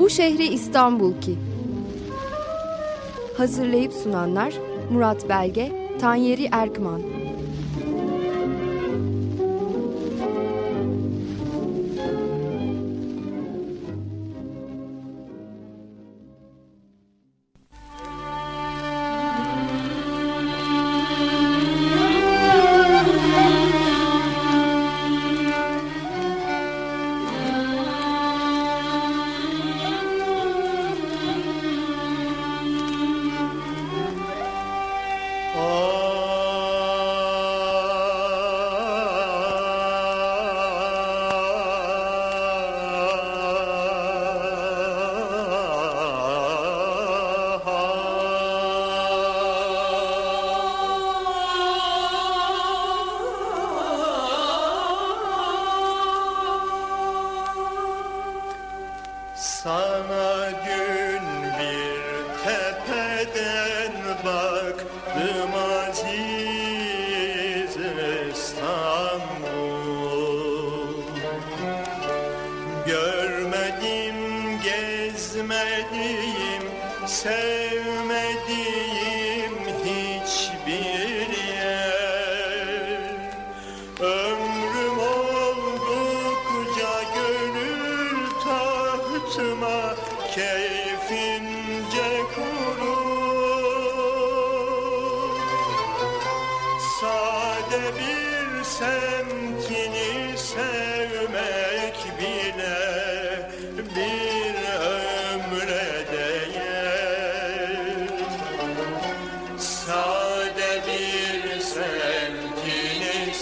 Bu 0.00 0.10
şehri 0.10 0.46
İstanbul 0.46 1.20
ki. 1.20 1.34
Hazırlayıp 3.36 3.92
sunanlar 3.92 4.54
Murat 4.92 5.28
Belge, 5.28 5.72
Tanyeri 6.00 6.48
Erkman. 6.52 7.02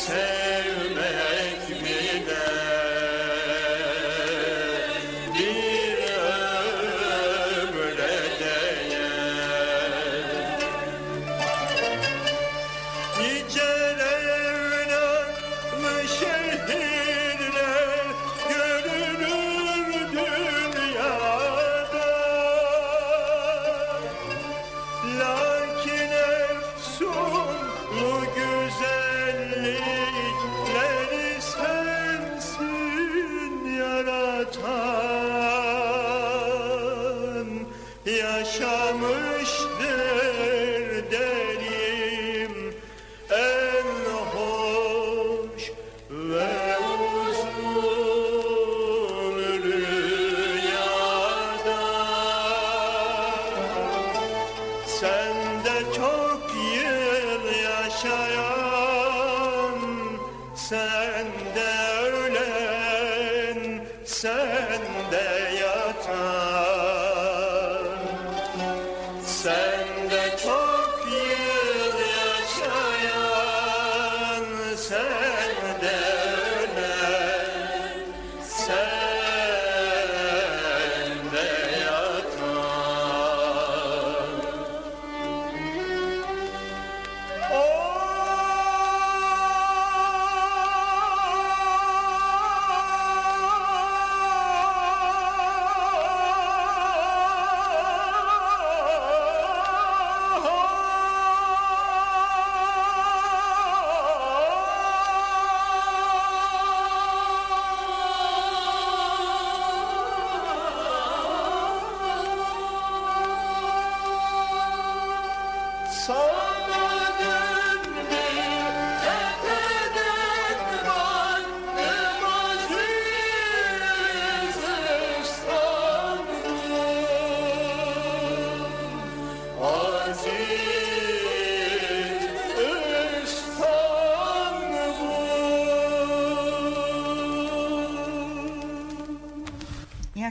say 0.09 0.48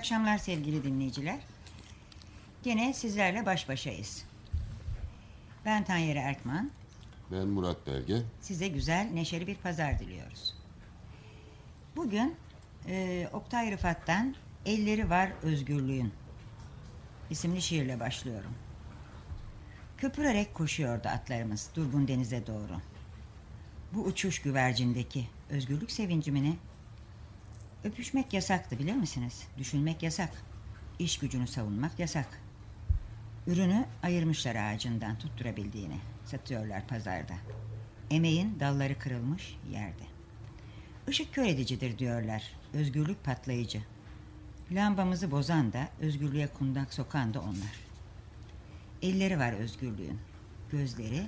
akşamlar 0.08 0.38
sevgili 0.38 0.84
dinleyiciler. 0.84 1.40
Gene 2.64 2.94
sizlerle 2.94 3.46
baş 3.46 3.70
başayız. 3.70 4.26
Ben 5.66 5.84
Tanyeri 5.84 6.20
Erkman. 6.20 6.72
Ben 7.32 7.48
Murat 7.48 7.88
Belge. 7.88 8.22
Size 8.42 8.68
güzel, 8.68 9.10
neşeli 9.14 9.48
bir 9.48 9.56
pazar 9.56 10.00
diliyoruz. 10.00 10.56
Bugün 11.96 12.36
e, 12.88 13.28
Oktay 13.34 13.72
Rıfat'tan 13.72 14.36
Elleri 14.66 15.10
Var 15.10 15.32
Özgürlüğün 15.44 16.14
isimli 17.30 17.62
şiirle 17.62 18.00
başlıyorum. 18.00 18.54
Köpürerek 19.98 20.54
koşuyordu 20.54 21.08
atlarımız 21.08 21.70
durgun 21.76 22.08
denize 22.08 22.48
doğru. 22.48 22.82
Bu 23.94 24.02
uçuş 24.02 24.42
güvercindeki 24.42 25.28
özgürlük 25.50 25.92
sevincimini 25.92 26.58
öpüşmek 27.88 28.34
yasaktı 28.34 28.80
bilir 28.80 28.94
misiniz? 28.94 29.48
Düşünmek 29.58 30.04
yasak. 30.04 30.30
İş 31.00 31.20
gücünü 31.20 31.48
savunmak 31.48 32.00
yasak. 32.00 32.42
Ürünü 33.48 33.86
ayırmışlar 34.04 34.56
ağacından 34.56 35.18
tutturabildiğini. 35.18 35.98
Satıyorlar 36.26 36.88
pazarda. 36.88 37.34
Emeğin 38.12 38.60
dalları 38.60 39.00
kırılmış 39.00 39.58
yerde. 39.72 40.04
Işık 41.08 41.34
kör 41.34 41.46
edicidir 41.46 42.00
diyorlar. 42.00 42.44
Özgürlük 42.74 43.24
patlayıcı. 43.24 43.82
Lambamızı 44.72 45.32
bozan 45.32 45.74
da 45.74 45.90
özgürlüğe 46.00 46.48
kundak 46.48 46.94
sokan 46.94 47.34
da 47.34 47.42
onlar. 47.42 47.80
Elleri 49.02 49.40
var 49.40 49.54
özgürlüğün. 49.54 50.20
Gözleri, 50.72 51.28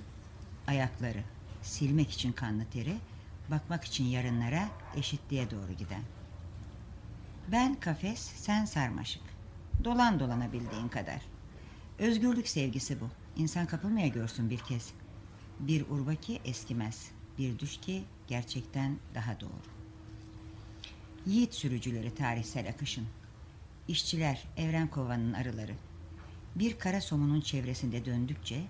ayakları. 0.68 1.24
Silmek 1.62 2.12
için 2.12 2.32
kanlı 2.32 2.66
teri, 2.66 2.96
bakmak 3.52 3.84
için 3.84 4.04
yarınlara, 4.04 4.70
eşitliğe 4.96 5.52
doğru 5.52 5.74
giden. 5.74 6.19
Ben 7.52 7.76
kafes, 7.76 8.20
sen 8.20 8.66
sarmaşık. 8.66 9.22
Dolan 9.84 10.20
dolana 10.20 10.54
bildiğin 10.54 10.88
kadar. 10.88 11.22
Özgürlük 12.00 12.48
sevgisi 12.48 13.02
bu. 13.02 13.10
İnsan 13.36 13.66
kapılmaya 13.66 14.08
görsün 14.08 14.50
bir 14.50 14.58
kez. 14.58 14.94
Bir 15.60 15.90
urba 15.90 16.16
ki 16.16 16.40
eskimez. 16.46 17.12
Bir 17.38 17.60
düş 17.60 17.78
ki 17.80 18.04
gerçekten 18.28 18.98
daha 19.16 19.40
doğru. 19.40 19.62
Yiğit 21.26 21.54
sürücüleri 21.54 22.16
tarihsel 22.16 22.70
akışın. 22.70 23.08
İşçiler 23.88 24.44
evren 24.58 24.88
kovanın 24.88 25.34
arıları. 25.34 25.76
Bir 26.56 26.80
kara 26.80 27.02
somunun 27.02 27.42
çevresinde 27.42 28.06
döndükçe 28.06 28.62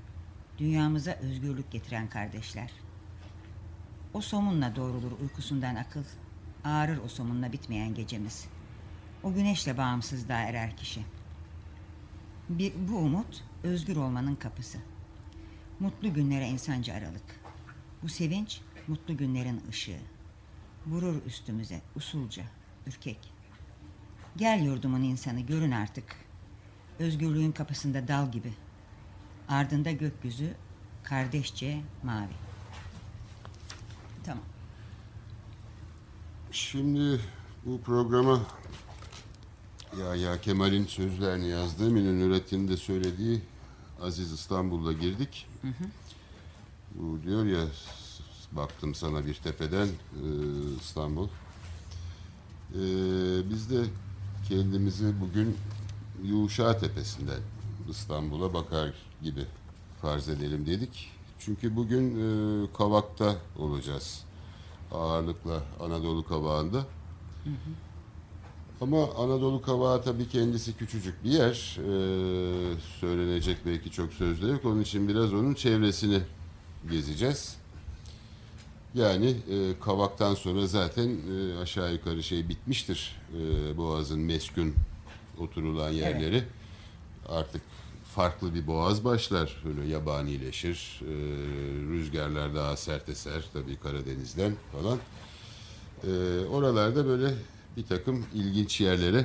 dünyamıza 0.57 1.11
özgürlük 1.11 1.71
getiren 1.71 2.09
kardeşler. 2.09 2.71
O 4.13 4.21
somunla 4.21 4.75
doğrulur 4.75 5.11
uykusundan 5.21 5.75
akıl. 5.75 6.03
Ağrır 6.63 6.97
o 6.97 7.07
somunla 7.07 7.51
bitmeyen 7.51 7.93
gecemiz. 7.93 8.47
O 9.23 9.33
güneşle 9.33 9.77
bağımsızlığa 9.77 10.39
erer 10.39 10.77
kişi. 10.77 11.01
Bir, 12.49 12.73
bu 12.87 12.97
umut 12.97 13.43
özgür 13.63 13.95
olmanın 13.95 14.35
kapısı. 14.35 14.77
Mutlu 15.79 16.13
günlere 16.13 16.47
insanca 16.47 16.93
aralık. 16.93 17.39
Bu 18.03 18.09
sevinç 18.09 18.61
mutlu 18.87 19.17
günlerin 19.17 19.61
ışığı. 19.69 19.99
Vurur 20.87 21.25
üstümüze 21.25 21.81
usulca, 21.95 22.43
ürkek. 22.87 23.33
Gel 24.37 24.63
yurdumun 24.63 25.03
insanı 25.03 25.39
görün 25.39 25.71
artık. 25.71 26.15
Özgürlüğün 26.99 27.51
kapısında 27.51 28.07
dal 28.07 28.31
gibi. 28.31 28.53
Ardında 29.49 29.91
gökyüzü 29.91 30.55
kardeşçe 31.03 31.81
mavi. 32.03 32.33
Tamam. 34.25 34.43
Şimdi 36.51 37.21
bu 37.65 37.81
programa 37.81 38.41
ya 39.99 40.15
ya 40.15 40.41
Kemal'in 40.41 40.85
sözlerini 40.85 41.47
yazdığı 41.47 41.89
Münir 41.89 42.19
Nurettin'in 42.19 42.67
de 42.67 42.77
söylediği 42.77 43.41
Aziz 44.01 44.31
İstanbul'da 44.31 44.93
girdik. 44.93 45.47
Bu 46.95 47.23
diyor 47.23 47.45
ya 47.45 47.65
baktım 48.51 48.95
sana 48.95 49.25
bir 49.25 49.33
tepeden 49.33 49.87
e, 49.87 50.25
İstanbul. 50.81 51.27
E, 52.73 52.81
biz 53.49 53.69
de 53.69 53.83
kendimizi 54.47 55.21
bugün 55.21 55.57
Yuşa 56.23 56.77
Tepesi'nden 56.77 57.41
İstanbul'a 57.89 58.53
bakar 58.53 58.93
gibi 59.21 59.45
farz 60.01 60.29
edelim 60.29 60.65
dedik. 60.65 61.11
Çünkü 61.39 61.75
bugün 61.75 62.09
e, 62.15 62.73
Kavak'ta 62.77 63.35
olacağız. 63.57 64.23
Ağırlıkla 64.91 65.63
Anadolu 65.79 66.25
Kavağı'nda. 66.25 66.85
Ama 68.81 69.13
Anadolu 69.13 69.61
Kavağı 69.61 70.03
tabii 70.03 70.29
kendisi 70.29 70.77
küçücük 70.77 71.23
bir 71.23 71.29
yer. 71.29 71.77
Ee, 71.79 72.75
söylenecek 72.99 73.57
belki 73.65 73.91
çok 73.91 74.13
sözde 74.13 74.47
yok. 74.47 74.65
Onun 74.65 74.81
için 74.81 75.07
biraz 75.07 75.33
onun 75.33 75.53
çevresini 75.53 76.19
gezeceğiz. 76.91 77.57
Yani 78.95 79.29
e, 79.29 79.79
Kavak'tan 79.79 80.35
sonra 80.35 80.67
zaten 80.67 81.09
e, 81.09 81.57
aşağı 81.61 81.93
yukarı 81.93 82.23
şey 82.23 82.49
bitmiştir. 82.49 83.15
E, 83.39 83.77
Boğaz'ın 83.77 84.19
meskun 84.19 84.73
oturulan 85.39 85.89
yerleri. 85.89 86.43
Artık 87.29 87.61
farklı 88.15 88.53
bir 88.53 88.67
boğaz 88.67 89.03
başlar. 89.03 89.63
Böyle 89.65 89.91
yabanileşir. 89.91 91.01
E, 91.01 91.13
rüzgarlar 91.89 92.55
daha 92.55 92.77
sert 92.77 93.09
eser 93.09 93.43
tabii 93.53 93.75
Karadeniz'den 93.75 94.53
falan. 94.71 94.99
E, 96.03 96.45
oralarda 96.45 97.05
böyle 97.05 97.33
bir 97.77 97.85
takım 97.85 98.25
ilginç 98.33 98.81
yerlere 98.81 99.17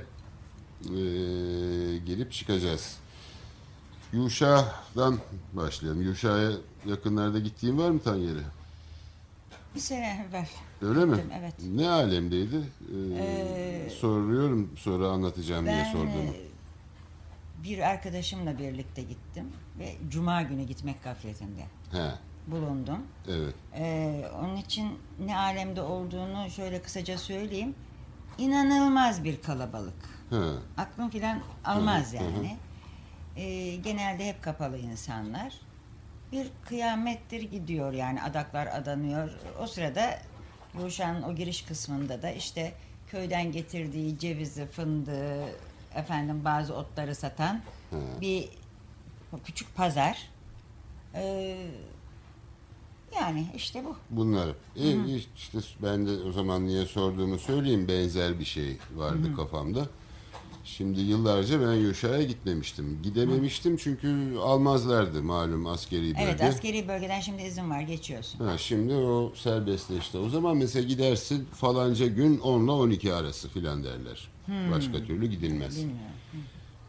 e, 0.85 0.97
girip 1.99 2.33
çıkacağız. 2.33 2.99
Yuşa'dan 4.13 5.19
başlayalım. 5.53 6.03
Yuşa'ya 6.03 6.51
yakınlarda 6.87 7.39
gittiğin 7.39 7.79
var 7.79 7.91
mı 7.91 8.01
Tanyeri? 8.03 8.41
Bir 9.75 9.81
sene 9.81 10.27
evvel. 10.29 10.49
Öyle 10.83 11.05
mi? 11.05 11.25
Evet. 11.39 11.55
Ne 11.75 11.89
alemdeydi? 11.89 12.57
Ee, 12.57 13.19
Ee, 13.19 13.91
soruyorum 13.91 14.71
sonra 14.77 15.09
anlatacağım 15.09 15.65
diye 15.67 15.77
Ben 15.77 15.93
sordum. 15.93 16.09
e, 16.11 16.35
bir 17.65 17.79
arkadaşımla 17.79 18.59
birlikte 18.59 19.03
gittim 19.03 19.53
ve 19.79 19.95
cuma 20.11 20.43
günü 20.43 20.63
gitmek 20.63 21.05
gafletinde 21.05 21.61
He, 21.93 22.11
bulundum. 22.47 22.99
evet. 23.29 23.55
Ee, 23.77 24.25
onun 24.43 24.57
için 24.57 24.99
ne 25.27 25.37
alemde 25.37 25.81
olduğunu 25.83 26.51
şöyle 26.51 26.83
kısaca 26.83 27.19
söyleyeyim. 27.19 27.75
İnanılmaz 28.39 29.25
bir 29.25 29.43
kalabalık. 29.43 29.95
He, 30.31 30.37
Aklım 30.77 31.11
filan 31.11 31.41
almaz 31.65 32.13
Hı 32.13 32.19
hı, 32.19 32.21
hı 32.21 32.25
hı. 32.29 32.33
yani. 32.35 32.57
Ee, 33.37 33.77
genelde 33.77 34.29
hep 34.29 34.43
kapalı 34.43 34.79
insanlar. 34.79 35.55
Bir 36.33 36.47
kıyamettir 36.69 37.43
gidiyor 37.43 37.93
yani 37.93 38.23
adaklar 38.23 38.67
adanıyor. 38.67 39.31
O 39.61 39.67
sırada 39.67 40.19
Ruşan'ın 40.75 41.23
o 41.23 41.35
giriş 41.35 41.63
kısmında 41.63 42.23
da 42.23 42.31
işte 42.31 42.73
köyden 43.09 43.53
getirdiği 43.53 44.19
cevizi, 44.19 44.67
fındığı, 44.67 45.45
efendim 45.95 46.45
bazı 46.45 46.75
otları 46.75 47.15
satan 47.15 47.61
Hı. 47.91 47.97
bir 48.21 48.49
küçük 49.45 49.77
pazar. 49.77 50.29
Ee, 51.15 51.57
yani 53.21 53.47
işte 53.57 53.85
bu. 53.85 53.97
bunlar. 54.11 54.49
E, 54.77 55.17
işte 55.37 55.59
ben 55.83 56.07
de 56.07 56.11
o 56.29 56.33
zaman 56.33 56.67
niye 56.67 56.87
sorduğumu 56.87 57.39
söyleyeyim. 57.39 57.89
Benzer 57.89 58.39
bir 58.39 58.45
şey 58.45 58.79
vardı 58.97 59.37
kafamda. 59.37 59.87
Şimdi 60.65 61.01
yıllarca 61.01 61.61
ben 61.61 61.73
Yuşa'ya 61.73 62.23
gitmemiştim. 62.23 62.99
Gidememiştim 63.03 63.77
çünkü 63.77 64.37
almazlardı 64.39 65.23
malum 65.23 65.67
askeri 65.67 66.03
bölge. 66.03 66.21
Evet 66.23 66.43
askeri 66.43 66.89
bölgeden 66.89 67.21
şimdi 67.21 67.43
izin 67.43 67.71
var 67.71 67.81
geçiyorsun. 67.81 68.39
Ha, 68.47 68.59
şimdi 68.59 68.95
o 68.95 69.33
serbestleşti. 69.35 70.19
O 70.19 70.29
zaman 70.29 70.57
mesela 70.57 70.89
gidersin 70.89 71.49
falanca 71.53 72.07
gün 72.07 72.39
10 72.39 72.65
ile 72.65 72.71
12 72.71 73.15
arası 73.15 73.49
filan 73.49 73.85
derler. 73.85 74.29
Başka 74.71 75.05
türlü 75.05 75.27
gidilmez. 75.27 75.77
Bilmiyorum. 75.77 76.01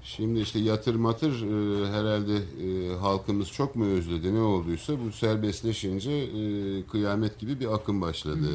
Şimdi 0.05 0.39
işte 0.39 0.59
yatır 0.59 0.95
matır 0.95 1.31
e, 1.31 1.87
herhalde 1.87 2.35
e, 2.35 2.95
halkımız 2.95 3.47
çok 3.47 3.75
mu 3.75 3.85
özledi 3.85 4.35
ne 4.35 4.39
olduysa 4.39 4.93
bu 5.05 5.11
serbestleşince 5.11 6.11
e, 6.11 6.83
kıyamet 6.85 7.39
gibi 7.39 7.59
bir 7.59 7.73
akım 7.73 8.01
başladı. 8.01 8.49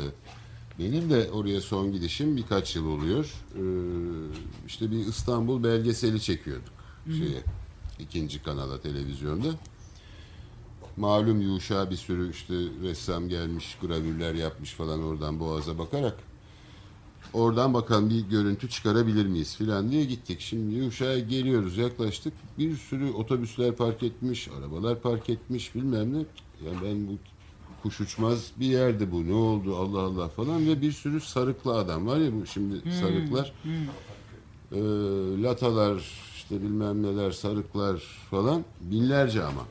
Benim 0.78 1.10
de 1.10 1.30
oraya 1.30 1.60
son 1.60 1.92
gidişim 1.92 2.36
birkaç 2.36 2.76
yıl 2.76 2.86
oluyor. 2.86 3.24
E, 3.54 3.62
işte 4.66 4.90
bir 4.90 5.06
İstanbul 5.06 5.62
belgeseli 5.62 6.20
çekiyorduk 6.20 6.72
şeye 7.06 7.42
ikinci 7.98 8.42
kanala 8.42 8.80
televizyonda. 8.80 9.48
Malum 10.96 11.40
Yuşa 11.40 11.90
bir 11.90 11.96
sürü 11.96 12.30
işte 12.30 12.54
ressam 12.82 13.28
gelmiş, 13.28 13.76
gravürler 13.82 14.34
yapmış 14.34 14.72
falan 14.72 15.02
oradan 15.02 15.40
boğaza 15.40 15.78
bakarak. 15.78 16.29
Oradan 17.32 17.74
bakalım 17.74 18.10
bir 18.10 18.20
görüntü 18.20 18.68
çıkarabilir 18.68 19.26
miyiz 19.26 19.56
filan 19.56 19.90
diye 19.90 20.04
gittik. 20.04 20.40
Şimdi 20.40 20.74
Yuşa'ya 20.74 21.18
geliyoruz 21.18 21.76
yaklaştık. 21.76 22.32
Bir 22.58 22.76
sürü 22.76 23.10
otobüsler 23.12 23.72
park 23.72 24.02
etmiş, 24.02 24.48
arabalar 24.58 25.00
park 25.00 25.30
etmiş 25.30 25.74
bilmem 25.74 26.12
ne. 26.12 26.24
Yani 26.66 26.76
ben 26.84 27.08
bu 27.08 27.12
kuş 27.82 28.00
uçmaz 28.00 28.50
bir 28.60 28.66
yerde 28.66 29.12
bu 29.12 29.26
ne 29.26 29.32
oldu 29.32 29.76
Allah 29.76 30.00
Allah 30.00 30.28
falan 30.28 30.66
ve 30.66 30.80
bir 30.82 30.92
sürü 30.92 31.20
sarıklı 31.20 31.78
adam 31.78 32.06
var 32.06 32.16
ya 32.16 32.32
bu 32.32 32.46
şimdi 32.46 32.92
sarıklar. 33.00 33.52
Ee, 34.72 34.78
latalar 35.42 35.96
işte 36.36 36.62
bilmem 36.62 37.02
neler 37.02 37.30
sarıklar 37.30 37.96
falan 38.30 38.64
binlerce 38.80 39.42
ama. 39.44 39.62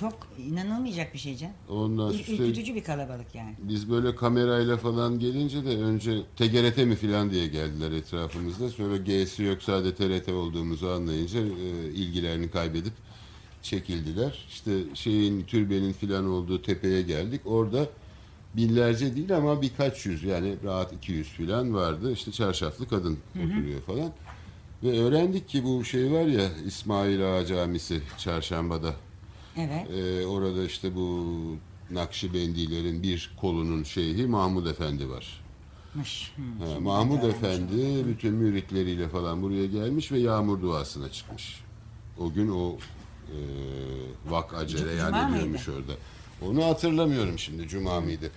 Çok 0.00 0.14
inanılmayacak 0.48 1.14
bir 1.14 1.18
şey 1.18 1.36
Can. 1.36 1.50
Ondan 1.68 2.12
Ür- 2.12 2.18
işte 2.20 2.32
Ürkütücü 2.34 2.74
bir 2.74 2.84
kalabalık 2.84 3.34
yani. 3.34 3.54
biz 3.58 3.90
böyle 3.90 4.16
kamerayla 4.16 4.76
falan 4.76 5.18
gelince 5.18 5.64
de 5.64 5.68
önce 5.76 6.22
TGRT 6.36 6.76
mi 6.78 6.96
falan 6.96 7.30
diye 7.30 7.46
geldiler 7.46 7.92
etrafımızda. 7.92 8.68
Sonra 8.70 8.96
G'si 8.96 9.42
yok 9.42 9.62
sadece 9.62 9.94
TRT 9.94 10.28
olduğumuzu 10.32 10.88
anlayınca 10.88 11.40
e, 11.40 11.90
ilgilerini 11.94 12.50
kaybedip 12.50 12.92
çekildiler. 13.62 14.46
İşte 14.48 14.72
şeyin 14.94 15.42
türbenin 15.44 15.92
filan 15.92 16.26
olduğu 16.28 16.62
tepeye 16.62 17.02
geldik. 17.02 17.40
Orada 17.44 17.86
binlerce 18.56 19.16
değil 19.16 19.36
ama 19.36 19.62
birkaç 19.62 20.06
yüz 20.06 20.24
yani 20.24 20.54
rahat 20.64 20.92
200 20.92 21.28
filan 21.28 21.74
vardı. 21.74 22.12
İşte 22.12 22.32
çarşaflı 22.32 22.88
kadın 22.88 23.18
oturuyor 23.36 23.80
falan. 23.80 24.12
Ve 24.82 25.00
öğrendik 25.00 25.48
ki 25.48 25.64
bu 25.64 25.84
şey 25.84 26.12
var 26.12 26.24
ya 26.26 26.48
İsmail 26.66 27.34
Ağa 27.38 27.46
Camisi 27.46 28.00
çarşambada. 28.18 28.94
Evet. 29.56 29.90
Ee, 29.90 30.26
orada 30.26 30.64
işte 30.64 30.94
bu 30.96 31.26
Nakşibendilerin 31.90 33.02
bir 33.02 33.30
kolunun 33.40 33.82
şeyhi 33.82 34.26
Mahmud 34.26 34.66
Efendi 34.66 35.10
var. 35.10 35.40
Ha, 36.58 36.80
Mahmud 36.80 37.22
Efendi 37.22 38.08
bütün 38.08 38.34
müritleriyle 38.34 39.08
falan 39.08 39.42
buraya 39.42 39.66
gelmiş 39.66 40.12
ve 40.12 40.18
yağmur 40.18 40.62
duasına 40.62 41.12
çıkmış. 41.12 41.60
O 42.18 42.32
gün 42.32 42.48
o 42.48 42.76
e, 43.28 43.36
vak 44.28 44.54
acele 44.54 44.92
yani 44.94 45.14
Cuma 45.14 45.36
ediyormuş 45.36 45.68
orada. 45.68 45.92
Onu 46.42 46.64
hatırlamıyorum 46.64 47.38
şimdi 47.38 47.68
Cuma 47.68 48.00
mıydı? 48.00 48.30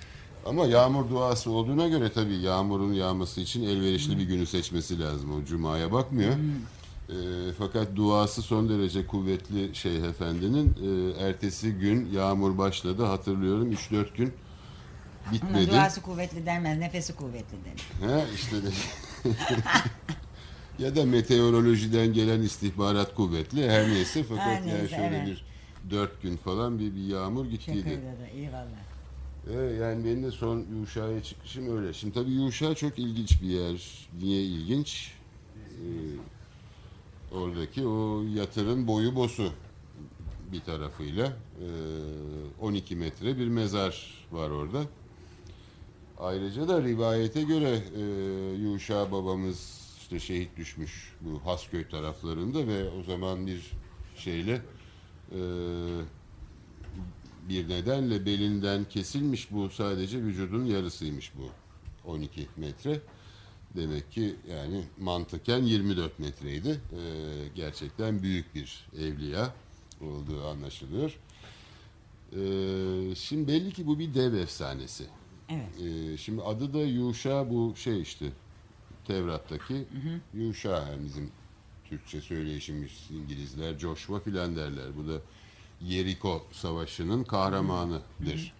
Ama 0.45 0.65
yağmur 0.65 1.09
duası 1.09 1.51
olduğuna 1.51 1.87
göre 1.87 2.11
tabii 2.11 2.35
yağmurun 2.35 2.93
yağması 2.93 3.41
için 3.41 3.63
elverişli 3.63 4.17
bir 4.17 4.23
günü 4.23 4.45
seçmesi 4.45 4.99
lazım. 4.99 5.41
O 5.41 5.45
Cuma'ya 5.45 5.91
bakmıyor. 5.91 6.33
E, 7.11 7.15
fakat 7.57 7.95
duası 7.95 8.41
son 8.41 8.69
derece 8.69 9.07
kuvvetli 9.07 9.75
Şeyh 9.75 10.03
Efendi'nin 10.03 10.75
e, 11.17 11.23
ertesi 11.27 11.71
gün 11.71 12.09
yağmur 12.11 12.57
başladı 12.57 13.03
hatırlıyorum 13.03 13.71
3-4 13.71 14.15
gün 14.17 14.33
Ama 15.25 15.33
bitmedi. 15.33 15.71
duası 15.71 16.01
kuvvetli 16.01 16.45
denmez, 16.45 16.77
nefesi 16.77 17.15
kuvvetli 17.15 17.57
denir. 17.65 18.13
Ha 18.13 18.21
işte 18.35 18.55
de. 18.63 18.67
ya 20.79 20.95
da 20.95 21.05
meteorolojiden 21.05 22.13
gelen 22.13 22.41
istihbarat 22.41 23.15
kuvvetli 23.15 23.69
her 23.69 23.87
neyse 23.89 24.23
fakat 24.23 24.45
Her 24.45 24.53
yani 24.53 24.67
neyse, 24.67 24.87
şöyle 24.95 25.17
evet. 25.17 25.27
bir 25.27 25.45
dört 25.89 26.21
gün 26.21 26.37
falan 26.37 26.79
bir, 26.79 26.95
bir 26.95 27.03
yağmur 27.03 27.45
gittiydi. 27.45 27.77
Şakayla 27.77 28.19
da 28.19 28.27
eyvallah. 28.35 28.81
Evet, 29.53 29.79
yani 29.81 30.05
benim 30.05 30.23
de 30.23 30.31
son 30.31 30.65
Yuşa'ya 30.79 31.23
çıkışım 31.23 31.77
öyle. 31.77 31.93
Şimdi 31.93 32.13
tabii 32.13 32.31
Yuşa 32.31 32.75
çok 32.75 32.99
ilginç 32.99 33.41
bir 33.41 33.47
yer. 33.47 34.07
Niye 34.21 34.43
ilginç? 34.43 35.11
Ee, 35.55 35.81
oradaki 37.31 37.87
o 37.87 38.23
yatırın 38.35 38.87
boyu 38.87 39.15
bosu 39.15 39.51
bir 40.51 40.59
tarafıyla 40.59 41.37
ee, 41.61 41.65
12 42.61 42.95
metre 42.95 43.37
bir 43.37 43.47
mezar 43.47 44.25
var 44.31 44.49
orada. 44.49 44.83
Ayrıca 46.19 46.67
da 46.67 46.83
rivayete 46.83 47.41
göre 47.41 47.83
e, 47.95 48.01
Yuşa 48.55 49.11
babamız 49.11 49.81
işte 50.01 50.19
şehit 50.19 50.57
düşmüş 50.57 51.13
bu 51.21 51.45
Hasköy 51.45 51.87
taraflarında 51.87 52.67
ve 52.67 52.89
o 52.89 53.03
zaman 53.03 53.47
bir 53.47 53.71
şeyle 54.15 54.61
e, 55.31 55.39
bir 57.49 57.69
nedenle 57.69 58.25
belinden 58.25 58.83
kesilmiş 58.83 59.51
bu 59.51 59.69
sadece 59.69 60.23
vücudun 60.23 60.65
yarısıymış 60.65 61.31
bu 61.35 61.49
12 62.11 62.47
metre. 62.57 63.01
Demek 63.75 64.11
ki 64.11 64.35
yani 64.49 64.83
mantıken 64.99 65.63
24 65.63 66.19
metreydi. 66.19 66.69
Ee, 66.69 66.97
gerçekten 67.55 68.23
büyük 68.23 68.55
bir 68.55 68.87
evliya 68.99 69.53
olduğu 70.01 70.47
anlaşılıyor. 70.47 71.17
Ee, 72.31 73.15
şimdi 73.15 73.47
belli 73.47 73.73
ki 73.73 73.87
bu 73.87 73.99
bir 73.99 74.13
dev 74.13 74.33
efsanesi. 74.33 75.05
Evet. 75.49 75.81
Ee, 75.81 76.17
şimdi 76.17 76.41
adı 76.41 76.73
da 76.73 76.81
Yuşa 76.81 77.49
bu 77.49 77.73
şey 77.75 78.01
işte 78.01 78.25
Tevrat'taki 79.07 79.85
Yuşa 80.33 80.69
yani 80.69 81.05
bizim 81.05 81.31
Türkçe 81.89 82.21
söyleyişimiz 82.21 82.91
İngilizler 83.11 83.79
Joshua 83.79 84.19
filan 84.19 84.55
derler. 84.55 84.97
Bu 84.97 85.07
da 85.07 85.21
Yeriko 85.81 86.45
Savaşı'nın 86.51 87.23
kahramanıdır. 87.23 88.53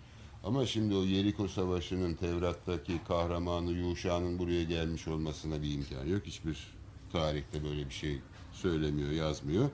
Ama 0.43 0.65
şimdi 0.65 0.95
o 0.95 1.03
Yeriko 1.03 1.47
Savaşı'nın 1.47 2.13
Tevrat'taki 2.13 2.99
kahramanı 3.07 3.71
Yuşa'nın 3.71 4.39
buraya 4.39 4.63
gelmiş 4.63 5.07
olmasına 5.07 5.61
bir 5.61 5.73
imkan 5.73 6.05
yok. 6.05 6.25
Hiçbir 6.25 6.67
tarihte 7.11 7.63
böyle 7.63 7.85
bir 7.85 7.93
şey 7.93 8.19
söylemiyor, 8.53 9.09
yazmıyor. 9.11 9.69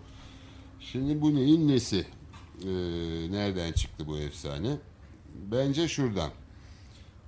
Şimdi 0.79 1.21
bu 1.21 1.35
neyin 1.35 1.67
nesi? 1.67 2.05
Ee, 2.63 2.67
nereden 3.31 3.71
çıktı 3.71 4.07
bu 4.07 4.17
efsane? 4.17 4.77
Bence 5.51 5.87
şuradan. 5.87 6.31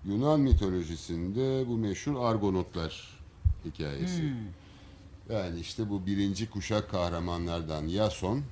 Yunan 0.05 0.39
mitolojisinde 0.39 1.67
bu 1.67 1.77
meşhur 1.77 2.15
Argonotlar 2.15 3.19
hikayesi. 3.65 4.33
Yani 5.29 5.59
işte 5.59 5.89
bu 5.89 6.05
birinci 6.05 6.49
kuşak 6.49 6.89
kahramanlardan 6.91 7.87
Yason, 7.87 8.37
e, 8.37 8.43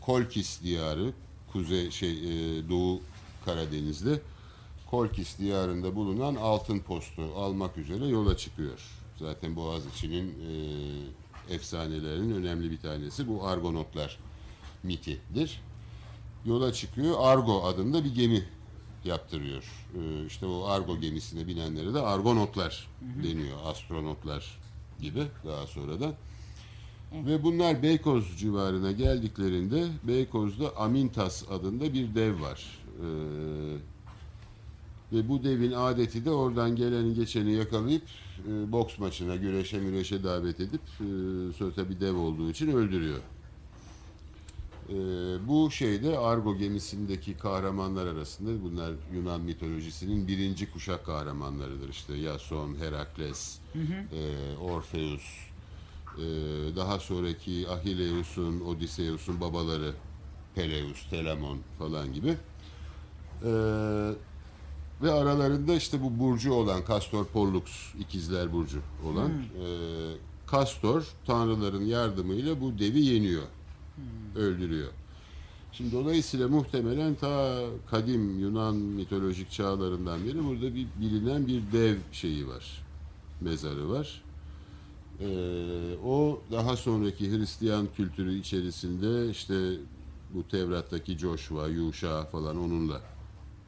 Kolkis 0.00 0.62
diyarı, 0.62 1.12
kuzey 1.56 1.90
şey 1.90 2.10
e, 2.10 2.68
Doğu 2.68 3.00
Karadeniz'de 3.44 4.20
Kolkis 4.90 5.38
diyarında 5.38 5.94
bulunan 5.94 6.34
altın 6.34 6.78
postu 6.78 7.22
almak 7.36 7.78
üzere 7.78 8.06
yola 8.06 8.36
çıkıyor. 8.36 8.80
Zaten 9.18 9.56
Boğaziçi'nin 9.56 10.28
e, 10.28 11.54
efsanelerinin 11.54 12.34
önemli 12.34 12.70
bir 12.70 12.78
tanesi 12.78 13.28
bu 13.28 13.46
Argonotlar 13.46 14.18
mitidir. 14.82 15.62
Yola 16.44 16.72
çıkıyor. 16.72 17.16
Argo 17.20 17.64
adında 17.64 18.04
bir 18.04 18.14
gemi 18.14 18.44
yaptırıyor. 19.04 19.64
Ee, 19.98 20.26
işte 20.26 20.46
o 20.46 20.66
Argo 20.66 21.00
gemisine 21.00 21.46
binenlere 21.46 21.94
de 21.94 22.00
Argonotlar 22.00 22.88
deniyor. 23.22 23.56
Astronotlar 23.64 24.58
gibi 25.00 25.22
daha 25.46 25.66
sonradan. 25.66 26.14
Ve 27.12 27.42
bunlar 27.42 27.82
Beykoz 27.82 28.38
civarına 28.38 28.92
geldiklerinde 28.92 29.86
Beykoz'da 30.02 30.76
Amintas 30.76 31.50
adında 31.50 31.94
bir 31.94 32.14
dev 32.14 32.40
var. 32.40 32.78
Ee, 33.00 33.06
ve 35.12 35.28
bu 35.28 35.44
devin 35.44 35.72
adeti 35.72 36.24
de 36.24 36.30
oradan 36.30 36.76
geleni 36.76 37.14
geçeni 37.14 37.52
yakalayıp 37.52 38.02
e, 38.48 38.72
boks 38.72 38.98
maçına, 38.98 39.36
güreşe 39.36 39.78
müreşe 39.78 40.24
davet 40.24 40.60
edip 40.60 40.80
e, 40.80 41.06
sonra 41.58 41.72
tabii 41.76 42.00
dev 42.00 42.16
olduğu 42.16 42.50
için 42.50 42.68
öldürüyor. 42.72 43.18
Ee, 44.88 44.94
bu 45.48 45.70
şeyde 45.70 46.18
Argo 46.18 46.58
gemisindeki 46.58 47.36
kahramanlar 47.36 48.06
arasında 48.06 48.62
bunlar 48.62 48.92
Yunan 49.14 49.40
mitolojisinin 49.40 50.28
birinci 50.28 50.70
kuşak 50.70 51.06
kahramanlarıdır. 51.06 51.88
İşte 51.88 52.14
Yason, 52.14 52.74
Herakles, 52.74 53.58
e, 53.74 54.56
Orpheus, 54.58 55.45
e, 56.18 56.76
daha 56.76 56.98
sonraki 56.98 57.66
Ahilleus'un, 57.68 58.60
Odysseus'un 58.60 59.40
babaları 59.40 59.92
Peleus, 60.54 61.10
Telamon 61.10 61.58
falan 61.78 62.12
gibi. 62.12 62.36
Ee, 63.44 63.48
ve 65.02 65.12
aralarında 65.12 65.74
işte 65.74 66.02
bu 66.02 66.18
burcu 66.18 66.52
olan 66.52 66.82
Castor 66.88 67.24
Pollux, 67.24 67.64
ikizler 68.00 68.52
burcu 68.52 68.78
olan 69.06 69.30
e, 69.30 69.66
Castor 70.52 71.06
tanrıların 71.26 71.84
yardımıyla 71.84 72.60
bu 72.60 72.78
devi 72.78 73.00
yeniyor 73.00 73.42
öldürüyor. 74.36 74.88
Şimdi 75.72 75.92
dolayısıyla 75.92 76.48
muhtemelen 76.48 77.14
ta 77.14 77.60
kadim 77.90 78.38
Yunan 78.38 78.76
mitolojik 78.76 79.50
çağlarından 79.50 80.24
beri 80.26 80.44
burada 80.44 80.74
bir 80.74 80.86
bilinen 81.00 81.46
bir 81.46 81.62
dev 81.72 81.96
şeyi 82.12 82.48
var. 82.48 82.82
Mezarı 83.40 83.90
var. 83.90 84.22
Ee, 85.20 85.26
o 86.04 86.40
daha 86.52 86.76
sonraki 86.76 87.30
Hristiyan 87.32 87.88
kültürü 87.96 88.38
içerisinde 88.38 89.30
işte 89.30 89.54
bu 90.34 90.48
Tevrat'taki 90.48 91.18
Joshua, 91.18 91.68
Yuşa 91.68 92.24
falan 92.24 92.56
onunla 92.58 93.00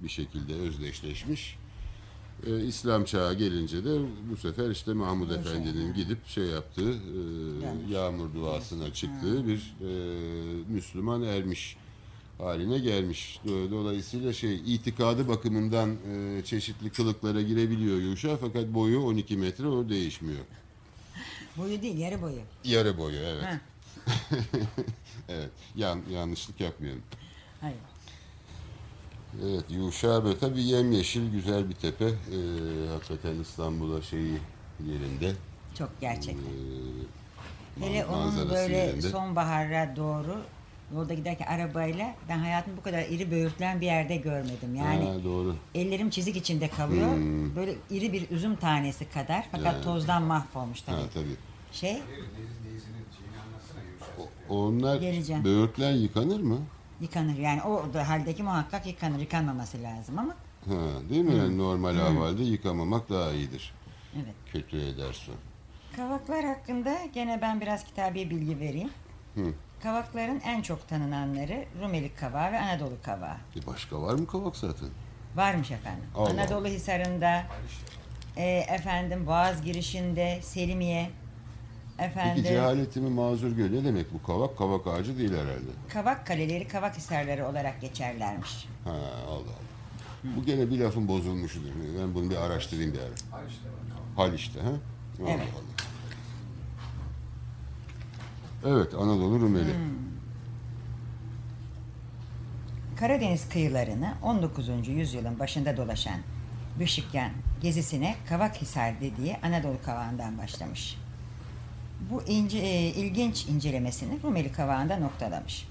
bir 0.03 0.09
şekilde 0.09 0.55
özdeşleşmiş. 0.55 1.59
Ee, 2.47 2.65
İslam 2.65 3.05
çağı 3.05 3.35
gelince 3.35 3.85
de 3.85 3.99
bu 4.33 4.37
sefer 4.37 4.71
işte 4.71 4.93
Mahmud 4.93 5.29
Yuşa, 5.31 5.41
Efendi'nin 5.41 5.87
ha. 5.89 5.93
gidip 5.97 6.27
şey 6.27 6.45
yaptığı, 6.45 6.91
e, 6.93 7.93
yağmur 7.93 8.35
duasına 8.35 8.93
çıktığı 8.93 9.47
bir 9.47 9.75
e, 9.81 9.89
Müslüman 10.69 11.23
ermiş 11.23 11.77
haline 12.39 12.79
gelmiş. 12.79 13.41
Do- 13.47 13.71
Dolayısıyla 13.71 14.33
şey 14.33 14.55
itikadı 14.75 15.29
bakımından 15.29 15.91
e, 15.91 16.43
çeşitli 16.45 16.91
kılıklara 16.91 17.43
girebiliyor 17.43 17.99
Yuşa 17.99 18.37
fakat 18.37 18.75
boyu 18.75 19.01
12 19.01 19.37
metre 19.37 19.67
o 19.67 19.89
değişmiyor. 19.89 20.41
Boyu 21.59 21.83
değil, 21.83 21.99
yarı 21.99 22.23
boyu. 22.23 22.41
Yarı 22.65 22.99
boyu 22.99 23.17
evet. 23.19 23.45
Ha. 23.45 23.61
evet. 25.29 25.51
Yan, 25.77 26.01
yanlışlık 26.11 26.61
yapmayalım. 26.61 27.03
Hayır. 27.61 27.77
Evet 29.45 29.65
Yuşa 29.71 30.25
böyle 30.25 30.39
tabii 30.39 30.63
yemyeşil 30.63 31.31
güzel 31.33 31.69
bir 31.69 31.75
tepe. 31.75 32.05
Ee, 32.05 32.13
hakikaten 32.93 33.35
İstanbul'a 33.41 34.03
şeyi 34.03 34.39
yerinde. 34.87 35.33
Çok 35.79 36.01
gerçekten. 36.01 36.43
Ee, 36.43 37.87
Hele 37.87 38.05
onun 38.07 38.51
böyle 38.51 38.77
yerinde. 38.77 39.09
sonbahara 39.11 39.97
doğru 39.97 40.41
yolda 40.95 41.15
giderken 41.15 41.47
arabayla 41.47 42.15
ben 42.29 42.39
hayatımda 42.39 42.77
bu 42.77 42.83
kadar 42.83 43.03
iri 43.03 43.31
böğürtlen 43.31 43.81
bir 43.81 43.87
yerde 43.87 44.17
görmedim. 44.17 44.75
Yani 44.75 45.05
Ha, 45.05 45.25
doğru. 45.25 45.57
ellerim 45.75 46.11
çizik 46.11 46.37
içinde 46.37 46.69
kalıyor. 46.69 47.09
Böyle 47.57 47.75
iri 47.91 48.13
bir 48.13 48.31
üzüm 48.31 48.57
tanesi 48.57 49.09
kadar 49.11 49.45
fakat 49.53 49.75
Yani. 49.75 49.85
tozdan 49.85 50.23
mahvolmuş 50.23 50.81
tabii. 50.81 50.97
Ha, 50.97 51.03
tabii. 51.15 51.37
Şey 51.73 52.03
Onlar 54.49 54.97
Geleceğim. 55.01 55.45
böğürtlen 55.45 55.93
yıkanır 55.93 56.41
mı? 56.41 56.59
yıkanır 57.01 57.39
yani 57.39 57.63
o 57.63 57.95
da 57.95 58.09
haldeki 58.09 58.43
muhakkak 58.43 58.87
yıkanır 58.87 59.19
yıkanmaması 59.19 59.83
lazım 59.83 60.19
ama 60.19 60.35
Ha, 60.69 61.09
değil 61.11 61.23
mi? 61.25 61.35
Yani 61.37 61.59
normal 61.59 61.97
ahvalde 61.99 62.43
yıkamamak 62.43 63.09
daha 63.11 63.33
iyidir. 63.33 63.73
evet. 64.17 64.35
Kötü 64.53 64.77
eder 64.81 65.13
su. 65.13 65.33
Kavaklar 65.97 66.45
hakkında 66.45 66.99
gene 67.15 67.39
ben 67.43 67.61
biraz 67.61 67.85
kitabi 67.85 68.31
bilgi 68.31 68.61
vereyim. 68.61 68.91
Hı. 69.35 69.53
Kavakların 69.83 70.41
en 70.41 70.63
çok 70.63 70.89
tanınanları 70.89 71.65
Rumeli 71.83 72.15
kavağı 72.15 72.53
ve 72.53 72.61
Anadolu 72.61 72.95
kavağı. 73.03 73.37
E 73.57 73.67
başka 73.67 74.03
var 74.03 74.15
mı 74.15 74.27
kavak 74.27 74.57
zaten? 74.57 74.89
Varmış 75.37 75.71
efendim. 75.71 76.05
Allah 76.15 76.31
Anadolu 76.31 76.67
Hisarı'nda, 76.67 77.43
e, 78.37 78.45
efendim 78.59 79.27
Boğaz 79.27 79.63
girişinde, 79.63 80.41
Selimiye, 80.43 81.11
efendim 81.99 82.33
Peki 82.37 82.49
cehaletimi 82.49 83.11
mazur 83.11 83.51
gör. 83.51 83.73
Ne 83.73 83.85
demek 83.85 84.15
bu 84.15 84.23
kavak? 84.27 84.59
Kavak 84.59 84.87
ağacı 84.87 85.19
değil 85.19 85.33
herhalde. 85.33 85.71
Kavak 85.89 86.27
Kaleleri, 86.27 86.69
Kavak 86.69 86.97
Hisarları 86.97 87.47
olarak 87.47 87.81
geçerlermiş. 87.81 88.69
Ha 88.85 88.91
Allah 88.91 89.35
Allah. 89.35 89.59
Bu 90.37 90.45
gene 90.45 90.71
bir 90.71 90.79
lafın 90.79 91.09
bozulmuşudur. 91.09 91.69
Ben 92.01 92.15
bunu 92.15 92.31
bir 92.31 92.37
araştırayım 92.37 92.93
bir 92.93 92.99
ara. 92.99 93.41
Haliç'te 94.17 94.61
ha? 94.61 94.69
Allah 94.69 95.31
Evet. 95.31 95.49
Allah. 95.55 95.79
Evet 98.75 98.95
Anadolu 98.95 99.41
Rumeli. 99.41 99.75
Karadeniz 102.97 103.49
kıyılarını 103.49 104.15
19. 104.23 104.89
yüzyılın 104.89 105.39
başında 105.39 105.77
dolaşan 105.77 106.21
Büşikyan 106.81 107.31
gezisine 107.63 108.17
Kavakhisar 108.29 109.01
dediği 109.01 109.37
Anadolu 109.43 109.77
kavağından 109.85 110.39
başlamış. 110.39 110.97
Bu 112.01 112.23
ince, 112.23 112.59
e, 112.59 112.81
ilginç 112.87 113.47
incelemesini 113.47 114.23
Rumeli 114.23 114.53
kavağında 114.53 114.97
noktalamış. 114.97 115.69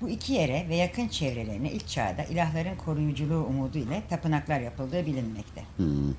Bu 0.00 0.08
iki 0.08 0.32
yere 0.32 0.66
ve 0.68 0.76
yakın 0.76 1.08
çevrelerine 1.08 1.72
ilk 1.72 1.88
çağda 1.88 2.24
ilahların 2.24 2.76
koruyuculuğu 2.76 3.44
umudu 3.44 3.78
ile 3.78 4.02
tapınaklar 4.10 4.60
yapıldığı 4.60 5.06
bilinmekte. 5.06 5.62
Hı, 5.76 6.14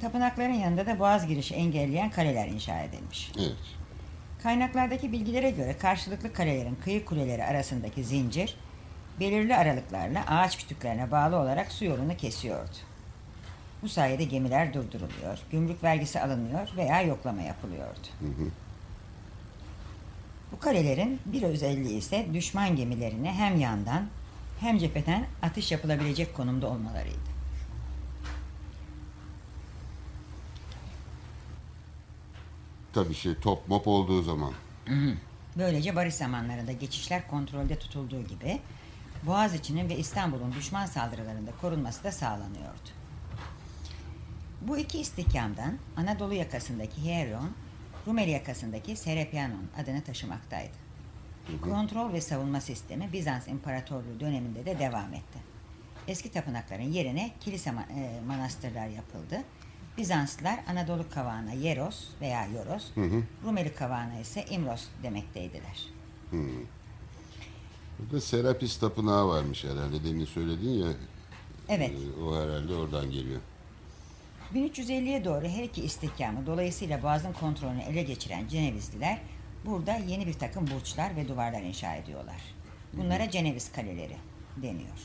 Tapınakların 0.00 0.52
yanında 0.52 0.86
da 0.86 0.98
boğaz 0.98 1.26
girişi 1.26 1.54
engelleyen 1.54 2.10
kaleler 2.10 2.48
inşa 2.48 2.80
edilmiş. 2.82 3.32
evet. 3.38 3.52
Kaynaklardaki 4.42 5.12
bilgilere 5.12 5.50
göre 5.50 5.76
karşılıklı 5.78 6.32
kalelerin 6.32 6.74
kıyı 6.84 7.04
kuleleri 7.04 7.44
arasındaki 7.44 8.04
zincir 8.04 8.54
belirli 9.20 9.56
aralıklarla 9.56 10.24
ağaç 10.26 10.58
kütüklerine 10.58 11.10
bağlı 11.10 11.36
olarak 11.36 11.72
su 11.72 11.84
yolunu 11.84 12.16
kesiyordu. 12.16 12.76
Bu 13.82 13.88
sayede 13.88 14.24
gemiler 14.24 14.74
durduruluyor, 14.74 15.38
gümrük 15.50 15.84
vergisi 15.84 16.20
alınıyor 16.20 16.68
veya 16.76 17.02
yoklama 17.02 17.42
yapılıyordu. 17.42 18.08
Bu 20.52 20.58
kalelerin 20.58 21.20
bir 21.26 21.42
özelliği 21.42 21.98
ise 21.98 22.26
düşman 22.34 22.76
gemilerine 22.76 23.32
hem 23.32 23.60
yandan 23.60 24.06
hem 24.60 24.78
cepheden 24.78 25.26
atış 25.42 25.72
yapılabilecek 25.72 26.34
konumda 26.34 26.66
olmalarıydı. 26.66 27.28
Tabii 32.92 33.14
şey 33.14 33.34
top 33.34 33.68
mop 33.68 33.88
olduğu 33.88 34.22
zaman. 34.22 34.52
Böylece 35.56 35.96
barış 35.96 36.14
zamanlarında 36.14 36.72
geçişler 36.72 37.28
kontrolde 37.28 37.78
tutulduğu 37.78 38.22
gibi 38.22 38.60
Boğaziçi'nin 39.22 39.88
ve 39.88 39.96
İstanbul'un 39.96 40.52
düşman 40.52 40.86
saldırılarında 40.86 41.50
korunması 41.60 42.04
da 42.04 42.12
sağlanıyordu. 42.12 42.97
Bu 44.62 44.78
iki 44.78 45.00
istihkamdan 45.00 45.78
Anadolu 45.96 46.34
yakasındaki 46.34 47.02
Hieron, 47.02 47.50
Rumeli 48.06 48.30
yakasındaki 48.30 48.96
Serepyanon 48.96 49.64
adını 49.82 50.02
taşımaktaydı. 50.02 50.72
Kontrol 51.62 52.12
ve 52.12 52.20
savunma 52.20 52.60
sistemi 52.60 53.12
Bizans 53.12 53.48
İmparatorluğu 53.48 54.20
döneminde 54.20 54.66
de 54.66 54.78
devam 54.78 55.14
etti. 55.14 55.38
Eski 56.08 56.32
tapınakların 56.32 56.92
yerine 56.92 57.30
kilise 57.40 57.70
e, 57.70 58.20
manastırlar 58.26 58.86
yapıldı. 58.88 59.44
Bizanslılar 59.98 60.60
Anadolu 60.68 61.10
kavağına 61.10 61.52
Yeros 61.52 62.08
veya 62.20 62.46
Yoros, 62.46 62.90
Rumeli 63.44 63.74
kavağına 63.74 64.20
ise 64.20 64.44
İmros 64.50 64.84
demekteydiler. 65.02 65.86
Burada 67.98 68.20
Serapis 68.20 68.76
Tapınağı 68.76 69.28
varmış 69.28 69.64
herhalde. 69.64 70.04
Demin 70.04 70.24
söyledin 70.24 70.70
ya. 70.70 70.88
Evet. 71.68 71.90
e, 71.90 72.22
o 72.22 72.42
herhalde 72.42 72.74
oradan 72.74 73.10
geliyor. 73.10 73.40
1350'ye 74.54 75.24
doğru 75.24 75.46
her 75.46 75.62
iki 75.62 75.82
istihkamı 75.82 76.46
dolayısıyla 76.46 77.02
boğazın 77.02 77.32
kontrolünü 77.32 77.82
ele 77.82 78.02
geçiren 78.02 78.48
Cenevizliler 78.48 79.18
burada 79.64 79.96
yeni 79.96 80.26
bir 80.26 80.34
takım 80.34 80.66
burçlar 80.66 81.16
ve 81.16 81.28
duvarlar 81.28 81.62
inşa 81.62 81.94
ediyorlar. 81.94 82.40
Bunlara 82.92 83.30
Ceneviz 83.30 83.72
kaleleri 83.72 84.16
deniyor. 84.56 84.98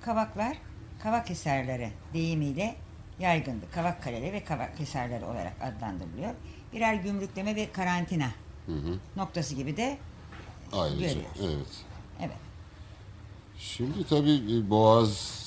Kavaklar, 0.00 0.56
kavak 1.02 1.30
hisarları 1.30 1.88
deyimiyle 2.14 2.74
yaygındı. 3.18 3.66
Kavak 3.74 4.02
kaleleri 4.02 4.32
ve 4.32 4.44
kavak 4.44 4.80
hisarları 4.80 5.26
olarak 5.26 5.52
adlandırılıyor. 5.62 6.34
Birer 6.72 6.94
gümrükleme 6.94 7.56
ve 7.56 7.72
karantina 7.72 8.30
noktası 9.16 9.54
gibi 9.54 9.76
de 9.76 9.98
Ayrıca. 10.72 11.06
Görüyoruz. 11.06 11.40
Evet. 11.40 11.84
evet. 12.20 12.36
Şimdi 13.58 14.06
tabii 14.08 14.58
e, 14.58 14.70
Boğaz 14.70 15.42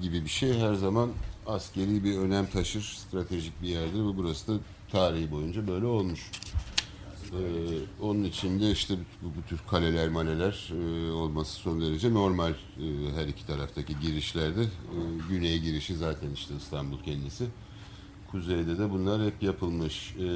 gibi 0.00 0.24
bir 0.24 0.30
şey 0.30 0.60
her 0.60 0.74
zaman 0.74 1.10
askeri 1.48 2.04
bir 2.04 2.18
önem 2.18 2.46
taşır. 2.46 2.82
Stratejik 2.82 3.62
bir 3.62 3.68
yerdir 3.68 3.98
ve 3.98 4.16
burası 4.16 4.52
da 4.52 4.60
tarihi 4.92 5.30
boyunca 5.30 5.68
böyle 5.68 5.86
olmuş. 5.86 6.30
Ee, 7.32 7.38
onun 8.02 8.24
içinde 8.24 8.70
işte 8.70 8.94
bu, 9.22 9.26
bu 9.26 9.48
tür 9.48 9.60
kaleler 9.70 10.08
maleler 10.08 10.72
e, 10.72 11.10
olması 11.12 11.52
son 11.52 11.80
derece 11.80 12.14
normal 12.14 12.50
e, 12.50 12.56
her 13.14 13.26
iki 13.26 13.46
taraftaki 13.46 14.00
girişlerde. 14.00 14.62
E, 14.62 14.68
güneye 15.28 15.58
girişi 15.58 15.96
zaten 15.96 16.30
işte 16.30 16.54
İstanbul 16.56 16.98
kendisi. 17.04 17.44
Kuzeyde 18.30 18.78
de 18.78 18.90
bunlar 18.90 19.26
hep 19.26 19.42
yapılmış. 19.42 20.14
E, 20.16 20.26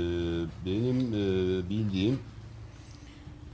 benim 0.66 0.98
e, 1.14 1.70
bildiğim 1.70 2.18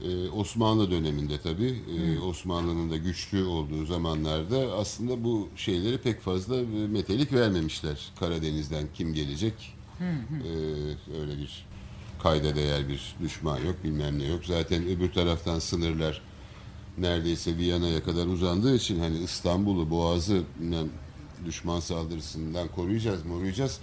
ee, 0.03 0.29
Osmanlı 0.29 0.91
döneminde 0.91 1.41
tabii 1.43 1.81
e, 1.97 2.19
Osmanlı'nın 2.19 2.91
da 2.91 2.97
güçlü 2.97 3.43
olduğu 3.43 3.85
zamanlarda 3.85 4.57
aslında 4.57 5.23
bu 5.23 5.47
şeyleri 5.55 5.97
pek 5.97 6.21
fazla 6.21 6.57
e, 6.57 6.65
metelik 6.65 7.33
vermemişler. 7.33 8.11
Karadeniz'den 8.19 8.87
kim 8.93 9.13
gelecek 9.13 9.53
Ee, 9.99 11.17
öyle 11.21 11.37
bir 11.37 11.65
kayda 12.19 12.55
değer 12.55 12.89
bir 12.89 13.15
düşman 13.21 13.57
yok 13.57 13.75
bilmem 13.83 14.19
ne 14.19 14.25
yok. 14.25 14.45
Zaten 14.45 14.87
öbür 14.87 15.11
taraftan 15.11 15.59
sınırlar 15.59 16.21
neredeyse 16.97 17.57
Viyana'ya 17.57 18.03
kadar 18.03 18.25
uzandığı 18.25 18.75
için 18.75 18.99
hani 18.99 19.17
İstanbul'u 19.17 19.89
Boğaz'ı 19.89 20.43
düşman 21.45 21.79
saldırısından 21.79 22.67
koruyacağız 22.67 23.25
moruyacağız. 23.25 23.79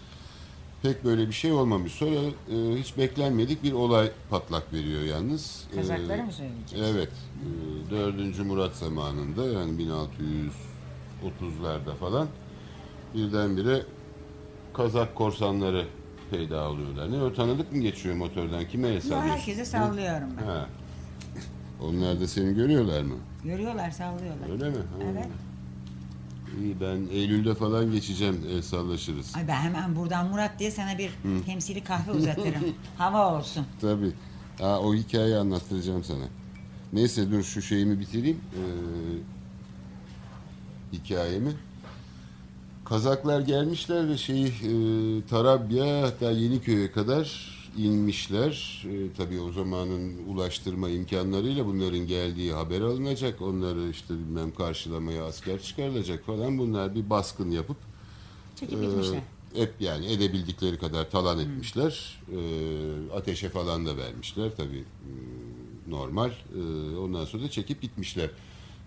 Pek 0.86 1.04
böyle 1.04 1.28
bir 1.28 1.32
şey 1.32 1.52
olmamış. 1.52 1.92
Sonra 1.92 2.14
e, 2.50 2.78
hiç 2.78 2.98
beklenmedik 2.98 3.62
bir 3.62 3.72
olay 3.72 4.10
patlak 4.30 4.72
veriyor 4.72 5.02
yalnız. 5.02 5.64
Kazakları 5.74 6.18
Ee, 6.20 6.22
mı 6.22 6.32
söyleyeceğiz? 6.32 6.94
Evet. 6.96 7.08
e, 7.88 7.90
4. 7.90 8.38
Murat 8.38 8.76
zamanında 8.76 9.46
yani 9.46 9.82
1630'larda 11.22 11.94
falan 12.00 12.28
birdenbire 13.14 13.82
Kazak 14.74 15.14
korsanları 15.14 15.84
peyda 16.30 16.70
oluyorlar. 16.70 17.12
Ne 17.12 17.22
o 17.22 17.34
tanıdık 17.34 17.72
mı 17.72 17.78
geçiyor 17.78 18.14
motordan? 18.16 18.68
Kime 18.68 18.88
el 18.88 18.94
Yo, 18.94 19.00
sallıyorsun? 19.00 19.28
herkese 19.30 19.64
sallıyorum 19.64 20.28
ben. 20.40 20.46
Ha. 20.46 20.66
Onlar 21.82 22.20
da 22.20 22.26
seni 22.26 22.54
görüyorlar 22.54 23.02
mı? 23.02 23.14
Görüyorlar, 23.44 23.90
sallıyorlar. 23.90 24.50
Öyle 24.52 24.70
mi? 24.70 24.76
Ha. 24.76 25.04
Evet. 25.12 25.26
İyi 26.62 26.80
ben 26.80 27.06
Eylül'de 27.12 27.54
falan 27.54 27.92
geçeceğim. 27.92 28.40
El 28.50 28.62
sallaşırız. 28.62 29.36
Ay 29.36 29.48
ben 29.48 29.56
hemen 29.60 29.96
buradan 29.96 30.26
Murat 30.28 30.58
diye 30.58 30.70
sana 30.70 30.98
bir 30.98 31.10
temsili 31.46 31.84
kahve 31.84 32.12
uzatırım. 32.12 32.62
Hava 32.98 33.38
olsun. 33.38 33.66
Tabii. 33.80 34.12
Ha, 34.60 34.80
o 34.80 34.94
hikayeyi 34.94 35.36
anlattıracağım 35.36 36.04
sana. 36.04 36.24
Neyse 36.92 37.30
dur 37.30 37.42
şu 37.42 37.62
şeyimi 37.62 38.00
bitireyim. 38.00 38.40
Ee, 38.54 38.62
hikayemi. 40.92 41.52
Kazaklar 42.84 43.40
gelmişler 43.40 44.08
ve 44.08 44.16
şeyi 44.16 44.46
e, 44.46 45.26
Tarabya 45.26 46.02
hatta 46.02 46.30
Yeniköy'e 46.30 46.92
kadar 46.92 47.55
inmişler. 47.78 48.84
E, 48.90 49.12
tabii 49.16 49.40
o 49.40 49.52
zamanın 49.52 50.12
ulaştırma 50.28 50.88
imkanlarıyla 50.88 51.66
bunların 51.66 52.06
geldiği 52.06 52.52
haber 52.52 52.80
alınacak. 52.80 53.42
Onları 53.42 53.90
işte 53.90 54.14
bilmem 54.14 54.54
karşılamaya 54.54 55.24
asker 55.24 55.62
çıkarılacak 55.62 56.24
falan. 56.26 56.58
Bunlar 56.58 56.94
bir 56.94 57.10
baskın 57.10 57.50
yapıp 57.50 57.76
Çekip 58.60 58.82
gitmişler. 58.82 59.20
hep 59.54 59.72
yani 59.80 60.12
edebildikleri 60.12 60.78
kadar 60.78 61.10
talan 61.10 61.38
etmişler. 61.38 62.18
Ee, 62.32 63.16
ateşe 63.16 63.48
falan 63.48 63.86
da 63.86 63.96
vermişler 63.96 64.50
tabii 64.56 64.84
e, 65.04 65.10
normal. 65.90 66.30
Ee, 66.30 66.96
ondan 66.96 67.24
sonra 67.24 67.42
da 67.42 67.50
çekip 67.50 67.82
gitmişler. 67.82 68.30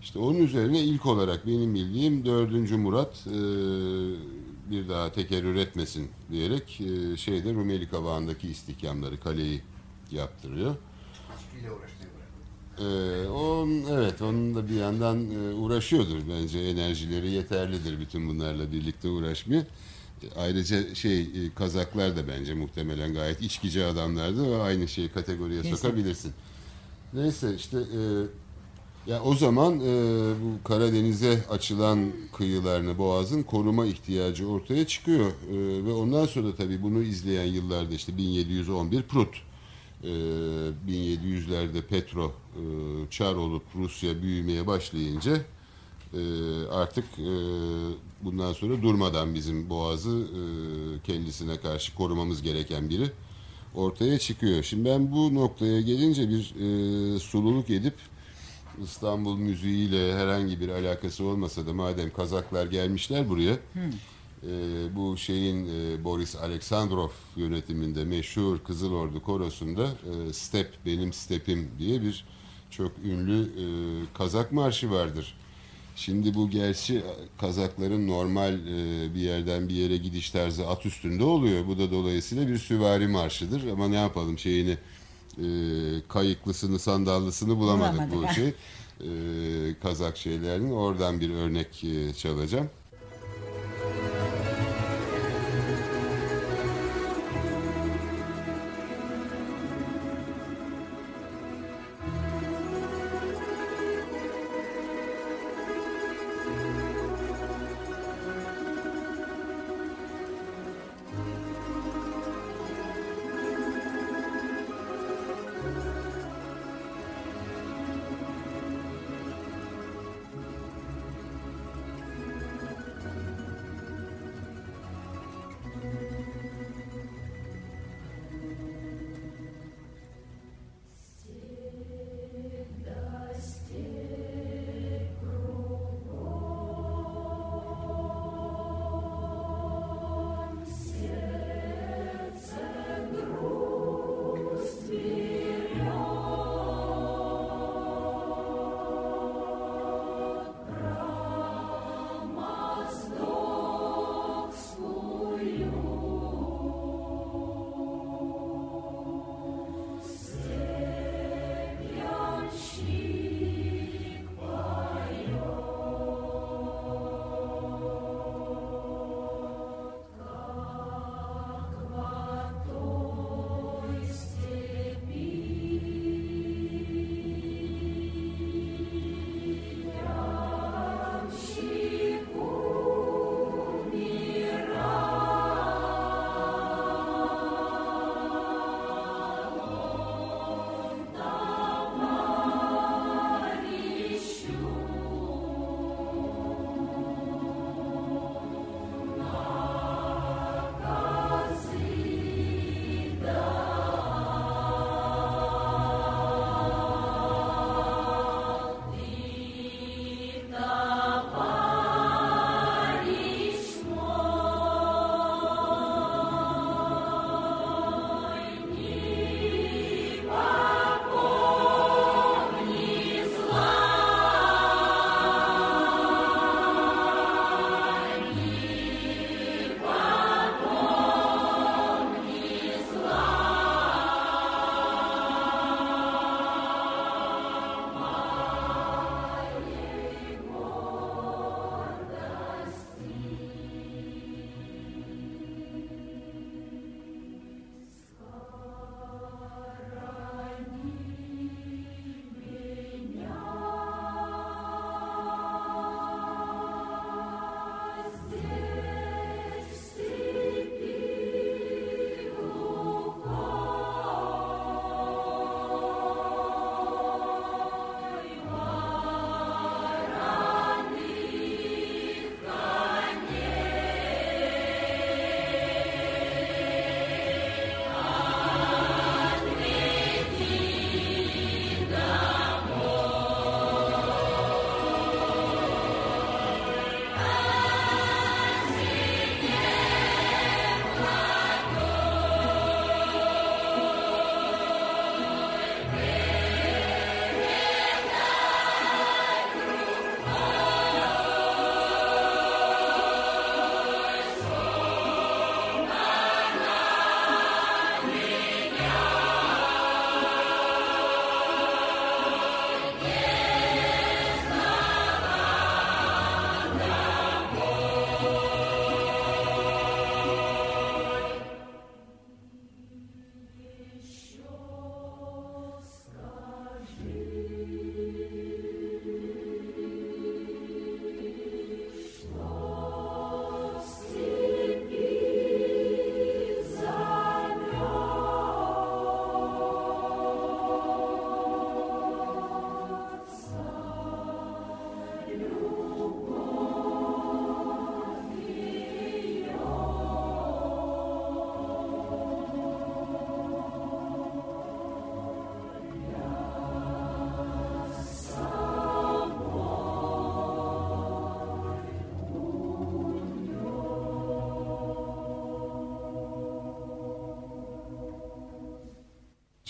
İşte 0.02 0.18
onun 0.18 0.38
üzerine 0.38 0.80
ilk 0.80 1.06
olarak 1.06 1.46
benim 1.46 1.74
bildiğim 1.74 2.24
4. 2.24 2.70
Murat 2.70 3.26
e, 3.26 3.38
bir 4.70 4.88
daha 4.88 5.12
tekerrür 5.12 5.54
etmesin 5.56 6.10
diyerek 6.30 6.80
e, 6.80 7.16
şeyde 7.16 7.54
Rumeli 7.54 7.88
Kavağı'ndaki 7.88 8.48
istihkamları 8.48 9.20
kaleyi 9.20 9.62
yaptırıyor. 10.10 10.76
Ee, 12.78 13.28
on, 13.28 13.68
evet 13.90 14.22
onun 14.22 14.54
da 14.54 14.68
bir 14.68 14.74
yandan 14.74 15.30
e, 15.30 15.54
uğraşıyordur 15.54 16.18
bence 16.28 16.58
enerjileri 16.58 17.30
yeterlidir 17.30 18.00
bütün 18.00 18.28
bunlarla 18.28 18.72
birlikte 18.72 19.08
uğraşmaya. 19.08 19.66
Ayrıca 20.36 20.94
şey 20.94 21.20
e, 21.20 21.54
Kazaklar 21.54 22.16
da 22.16 22.28
bence 22.28 22.54
muhtemelen 22.54 23.14
gayet 23.14 23.42
içkici 23.42 23.84
adamlardı 23.84 24.50
ve 24.50 24.62
aynı 24.62 24.88
şeyi 24.88 25.08
kategoriye 25.08 25.62
Kesin. 25.62 25.76
sokabilirsin. 25.76 26.32
Neyse 27.12 27.54
işte 27.54 27.78
e, 27.78 28.00
Ya 29.06 29.22
o 29.22 29.34
zaman 29.34 29.80
e, 29.80 29.84
bu 30.42 30.64
Karadeniz'e 30.64 31.44
açılan 31.50 32.12
kıyılarını 32.32 32.98
Boğaz'ın 32.98 33.42
koruma 33.42 33.86
ihtiyacı 33.86 34.48
ortaya 34.48 34.86
çıkıyor. 34.86 35.26
E, 35.26 35.84
ve 35.84 35.92
ondan 35.92 36.26
sonra 36.26 36.54
tabii 36.54 36.82
bunu 36.82 37.02
izleyen 37.02 37.44
yıllarda 37.44 37.94
işte 37.94 38.16
1711 38.16 39.02
Prut, 39.02 39.42
e, 40.02 40.06
1700'lerde 40.06 41.82
Petro 41.82 42.32
e, 42.56 42.62
çar 43.10 43.34
olup 43.34 43.62
Rusya 43.74 44.22
büyümeye 44.22 44.66
başlayınca 44.66 45.36
e, 46.14 46.20
artık 46.72 47.04
e, 47.18 47.32
bundan 48.22 48.52
sonra 48.52 48.82
durmadan 48.82 49.34
bizim 49.34 49.70
Boğaz'ı 49.70 50.18
e, 50.18 50.40
kendisine 51.04 51.56
karşı 51.56 51.94
korumamız 51.94 52.42
gereken 52.42 52.90
biri 52.90 53.10
ortaya 53.74 54.18
çıkıyor. 54.18 54.62
Şimdi 54.62 54.84
ben 54.84 55.12
bu 55.12 55.34
noktaya 55.34 55.80
gelince 55.80 56.28
bir 56.28 56.54
e, 56.54 57.18
sululuk 57.18 57.70
edip 57.70 57.94
İstanbul 58.84 59.36
müziğiyle 59.36 60.14
herhangi 60.14 60.60
bir 60.60 60.68
alakası 60.68 61.24
olmasa 61.24 61.66
da 61.66 61.72
madem 61.72 62.12
Kazaklar 62.12 62.66
gelmişler 62.66 63.28
buraya 63.28 63.56
e, 64.42 64.48
bu 64.96 65.16
şeyin 65.16 65.66
e, 65.66 66.04
Boris 66.04 66.36
Aleksandrov 66.36 67.08
yönetiminde 67.36 68.04
meşhur 68.04 68.58
Kızıl 68.58 68.92
Ordu 68.92 69.22
Korosu'nda 69.22 69.84
e, 69.84 70.32
Step 70.32 70.70
Benim 70.86 71.12
Stepim 71.12 71.70
diye 71.78 72.02
bir 72.02 72.24
çok 72.70 72.92
ünlü 73.04 73.42
e, 73.42 73.64
Kazak 74.14 74.52
marşı 74.52 74.90
vardır. 74.90 75.34
Şimdi 75.96 76.34
bu 76.34 76.50
gerçi 76.50 77.02
Kazakların 77.38 78.08
normal 78.08 78.54
e, 78.54 79.14
bir 79.14 79.20
yerden 79.20 79.68
bir 79.68 79.74
yere 79.74 79.96
gidiş 79.96 80.30
tarzı 80.30 80.68
at 80.68 80.86
üstünde 80.86 81.24
oluyor. 81.24 81.66
Bu 81.66 81.78
da 81.78 81.90
dolayısıyla 81.90 82.48
bir 82.48 82.58
süvari 82.58 83.08
marşıdır. 83.08 83.72
Ama 83.72 83.88
ne 83.88 83.96
yapalım 83.96 84.38
şeyini 84.38 84.76
e, 85.40 85.48
kayıklısını 86.08 86.78
sandallısını 86.78 87.56
bulamadık, 87.56 88.12
Bulamadık, 88.12 88.30
bu 88.30 88.34
şey. 88.34 88.54
E, 89.00 89.74
Kazak 89.82 90.16
şeylerinin 90.16 90.70
oradan 90.72 91.20
bir 91.20 91.30
örnek 91.30 91.84
e, 91.84 92.12
çalacağım. 92.14 92.70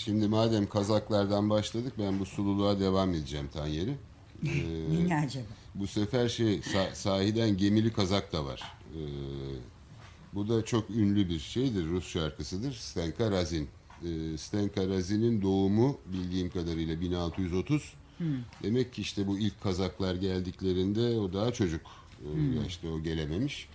Şimdi 0.05 0.27
madem 0.27 0.69
kazaklardan 0.69 1.49
başladık 1.49 1.93
ben 1.99 2.19
bu 2.19 2.25
sululuğa 2.25 2.79
devam 2.79 3.13
edeceğim 3.13 3.49
Tanyeri. 3.53 3.95
Ee, 4.45 5.07
Ne 5.07 5.15
acaba? 5.15 5.43
bu 5.75 5.87
sefer 5.87 6.29
şey 6.29 6.59
sa- 6.59 6.95
sahiden 6.95 7.57
gemili 7.57 7.93
kazak 7.93 8.33
da 8.33 8.45
var. 8.45 8.61
Ee, 8.95 8.99
bu 10.33 10.49
da 10.49 10.65
çok 10.65 10.89
ünlü 10.89 11.29
bir 11.29 11.39
şeydir. 11.39 11.85
Rus 11.87 12.07
şarkısıdır. 12.07 12.73
Stenka 12.73 13.31
Razin. 13.31 13.67
Ee, 14.03 14.37
Stenka 14.37 14.87
Razin'in 14.87 15.41
doğumu 15.41 15.97
bildiğim 16.05 16.49
kadarıyla 16.49 17.01
1630. 17.01 17.93
Demek 18.63 18.93
ki 18.93 19.01
işte 19.01 19.27
bu 19.27 19.37
ilk 19.39 19.61
kazaklar 19.61 20.15
geldiklerinde 20.15 21.19
o 21.19 21.33
daha 21.33 21.53
çocuk 21.53 21.81
ee, 22.21 22.55
yaşta 22.63 22.87
o 22.87 23.01
gelememiş. 23.03 23.67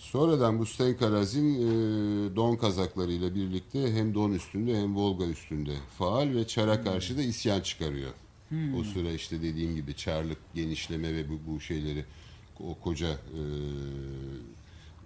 Sonradan 0.00 0.58
bu 0.58 0.66
Stenka 0.66 1.12
Razin 1.12 1.54
e, 1.54 1.66
don 2.36 2.56
kazaklarıyla 2.56 3.34
birlikte 3.34 3.92
hem 3.92 4.14
don 4.14 4.32
üstünde 4.32 4.80
hem 4.80 4.96
Volga 4.96 5.26
üstünde 5.26 5.72
faal 5.98 6.34
ve 6.34 6.46
Çar'a 6.46 6.82
karşı 6.82 7.18
da 7.18 7.22
isyan 7.22 7.60
çıkarıyor. 7.60 8.10
O 8.80 8.84
sıra 8.84 9.10
işte 9.12 9.42
dediğim 9.42 9.74
gibi 9.76 9.94
Çarlık 9.94 10.38
genişleme 10.54 11.14
ve 11.14 11.28
bu, 11.28 11.40
bu 11.46 11.60
şeyleri 11.60 12.04
o 12.60 12.74
koca 12.74 13.08
e, 13.10 13.42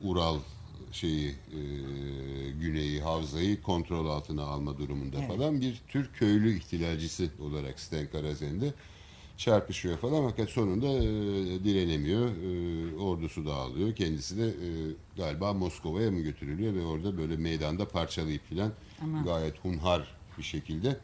Ural 0.02 0.38
şeyi 0.92 1.28
e, 1.28 1.61
güneyi 2.61 3.00
havzayı 3.00 3.62
kontrol 3.62 4.07
altına 4.07 4.42
alma 4.42 4.78
durumunda 4.78 5.16
Evet. 5.18 5.28
falan 5.28 5.61
bir 5.61 5.83
tür 5.88 6.11
köylü 6.12 6.57
ihtilalcisi 6.57 7.30
olarak 7.40 7.80
Stenka 7.80 8.22
Razin'de 8.22 8.74
çarpışıyor 9.37 9.99
falan 9.99 10.29
fakat 10.31 10.51
sonunda 10.51 10.87
e, 10.87 11.64
direnemiyor. 11.64 12.29
E, 12.29 12.97
ordusu 12.97 13.47
dağılıyor. 13.47 13.94
Kendisi 13.94 14.38
de 14.38 14.47
e, 14.47 14.68
galiba 15.16 15.53
Moskova'ya 15.53 16.11
mı 16.11 16.20
götürülüyor 16.20 16.75
ve 16.75 16.85
orada 16.85 17.18
böyle 17.18 17.37
meydanda 17.37 17.88
parçalayıp 17.88 18.49
filan 18.49 18.73
gayet 19.25 19.64
hunhar 19.64 20.14
bir 20.38 20.42
şekilde 20.42 20.97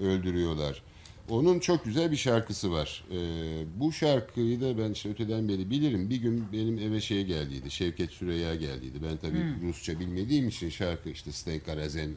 öldürüyorlar. 0.00 0.82
Onun 1.30 1.58
çok 1.58 1.84
güzel 1.84 2.12
bir 2.12 2.16
şarkısı 2.16 2.72
var. 2.72 3.04
E, 3.10 3.18
bu 3.80 3.92
şarkıyı 3.92 4.60
da 4.60 4.78
ben 4.78 4.90
işte 4.90 5.08
öteden 5.10 5.48
beri 5.48 5.70
bilirim. 5.70 6.10
Bir 6.10 6.16
gün 6.16 6.44
benim 6.52 6.78
eve 6.78 7.00
şey 7.00 7.24
geldiydi. 7.24 7.70
Şevket 7.70 8.10
Süreyya 8.10 8.54
geldiydi. 8.54 8.98
Ben 9.02 9.16
tabii 9.16 9.54
Rusça 9.62 10.00
bilmediğim 10.00 10.48
için 10.48 10.68
şarkı 10.68 11.08
işte 11.10 11.32
Stenka 11.32 11.76
Razen 11.76 12.10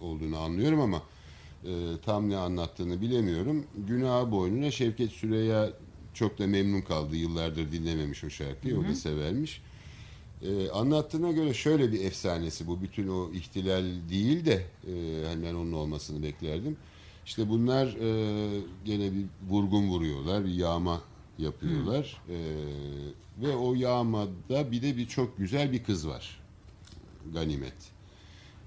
olduğunu 0.00 0.38
anlıyorum 0.38 0.80
ama 0.80 1.02
e, 1.64 2.00
tam 2.04 2.30
ne 2.30 2.36
anlattığını 2.36 3.00
bilemiyorum. 3.00 3.64
Günah 3.88 4.30
boynuna 4.30 4.70
Şevket 4.70 5.10
Süreyya 5.10 5.70
çok 6.14 6.38
da 6.38 6.46
memnun 6.46 6.80
kaldı. 6.80 7.16
Yıllardır 7.16 7.72
dinlememiş 7.72 8.24
o 8.24 8.30
şarkıyı. 8.30 8.78
O 8.78 8.82
da 8.84 8.94
severmiş. 8.94 9.62
E, 10.42 10.70
anlattığına 10.70 11.32
göre 11.32 11.54
şöyle 11.54 11.92
bir 11.92 12.04
efsanesi 12.04 12.66
bu. 12.66 12.82
Bütün 12.82 13.08
o 13.08 13.30
ihtilal 13.32 13.84
değil 14.10 14.46
de 14.46 14.66
e, 14.86 15.24
hani 15.26 15.42
ben 15.42 15.54
onun 15.54 15.72
olmasını 15.72 16.22
beklerdim. 16.22 16.76
İşte 17.26 17.48
bunlar 17.48 17.86
e, 17.86 18.60
gene 18.84 19.12
bir 19.12 19.24
vurgun 19.48 19.88
vuruyorlar. 19.88 20.44
Bir 20.44 20.54
yağma 20.54 21.00
yapıyorlar. 21.38 22.22
E, 22.28 22.36
ve 23.42 23.56
o 23.56 23.74
yağmada 23.74 24.72
bir 24.72 24.82
de 24.82 24.96
bir 24.96 25.08
çok 25.08 25.38
güzel 25.38 25.72
bir 25.72 25.84
kız 25.84 26.08
var. 26.08 26.40
Ganimet. 27.34 27.93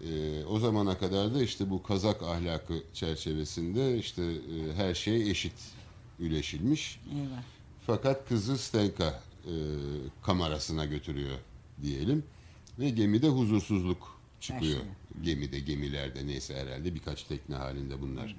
Ee, 0.05 0.45
o 0.45 0.60
zamana 0.60 0.97
kadar 0.97 1.36
da 1.36 1.41
işte 1.43 1.69
bu 1.69 1.83
kazak 1.83 2.23
ahlakı 2.23 2.83
çerçevesinde 2.93 3.97
işte 3.97 4.23
e, 4.23 4.73
her 4.75 4.93
şey 4.93 5.31
eşit 5.31 5.53
üleşilmiş. 6.19 6.99
Eyvah. 7.15 7.41
Fakat 7.88 8.29
kızı 8.29 8.57
Stenka 8.57 9.23
e, 9.45 9.53
kamerasına 10.23 10.86
götürüyor 10.86 11.38
diyelim. 11.81 12.23
Ve 12.79 12.89
gemide 12.89 13.27
huzursuzluk 13.27 14.19
çıkıyor. 14.39 14.62
Başlıyor. 14.79 14.95
Gemide, 15.21 15.60
gemilerde 15.60 16.27
neyse 16.27 16.55
herhalde 16.55 16.95
birkaç 16.95 17.23
tekne 17.23 17.55
halinde 17.55 18.01
bunlar. 18.01 18.36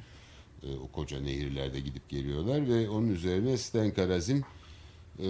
e, 0.63 0.77
o 0.77 0.89
koca 0.89 1.21
nehirlerde 1.21 1.81
gidip 1.81 2.09
geliyorlar 2.09 2.69
ve 2.69 2.89
onun 2.91 3.09
üzerine 3.09 3.57
Stenka 3.59 4.09
Razin 4.09 4.45
e, 5.21 5.29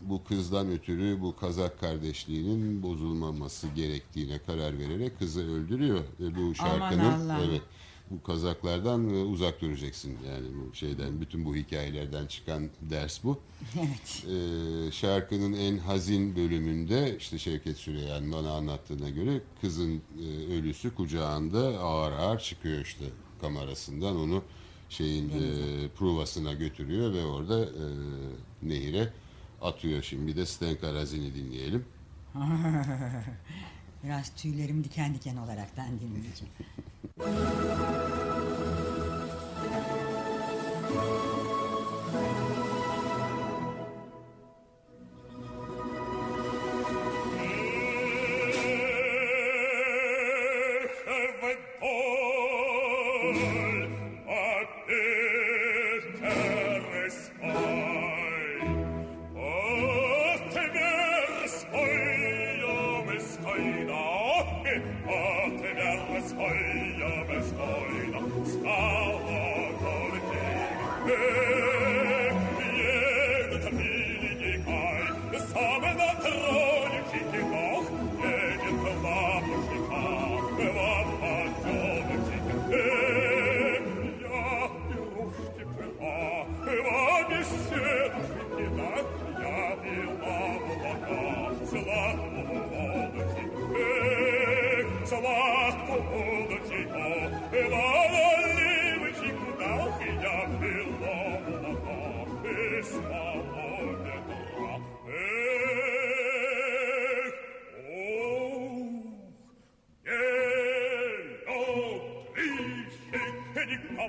bu 0.00 0.24
kızdan 0.24 0.70
ötürü 0.72 1.20
bu 1.20 1.36
kazak 1.36 1.80
kardeşliğinin 1.80 2.82
bozulmaması 2.82 3.68
gerektiğine 3.76 4.38
karar 4.46 4.78
vererek 4.78 5.18
kızı 5.18 5.52
öldürüyor 5.52 6.00
ve 6.20 6.36
bu 6.36 6.54
şarkının 6.54 7.30
evet 7.48 7.62
bu 8.12 8.22
kazaklardan 8.22 9.14
e, 9.14 9.22
uzak 9.24 9.60
duracaksın 9.60 10.12
yani 10.28 10.46
bu 10.54 10.74
şeyden 10.74 11.20
bütün 11.20 11.44
bu 11.44 11.56
hikayelerden 11.56 12.26
çıkan 12.26 12.70
ders 12.80 13.24
bu. 13.24 13.38
Evet. 13.78 14.24
Ee, 14.26 14.92
şarkının 14.92 15.52
en 15.52 15.78
hazin 15.78 16.36
bölümünde 16.36 17.16
işte 17.18 17.38
Şevket 17.38 17.76
Süreyya'nın 17.76 18.32
bana 18.32 18.50
anlattığına 18.50 19.08
göre 19.10 19.40
kızın 19.60 20.02
e, 20.20 20.54
ölüsü 20.54 20.94
kucağında 20.94 21.58
ağır 21.78 22.12
ağır 22.12 22.38
çıkıyor 22.38 22.80
işte 22.80 23.04
kamerasından 23.40 24.16
onu 24.16 24.42
şeyin 24.92 25.28
e, 25.28 25.88
provasına 25.88 26.52
götürüyor 26.52 27.12
ve 27.12 27.24
orada 27.24 27.64
e, 27.64 27.84
nehire 28.62 29.12
atıyor. 29.62 30.02
Şimdi 30.02 30.26
bir 30.26 30.36
de 30.36 30.46
Stenka 30.46 30.94
Razini 30.94 31.34
dinleyelim. 31.34 31.84
Biraz 34.04 34.34
tüylerim 34.36 34.84
diken 34.84 35.14
diken 35.14 35.36
olaraktan 35.36 36.00
dinleyeceğim. 36.00 36.52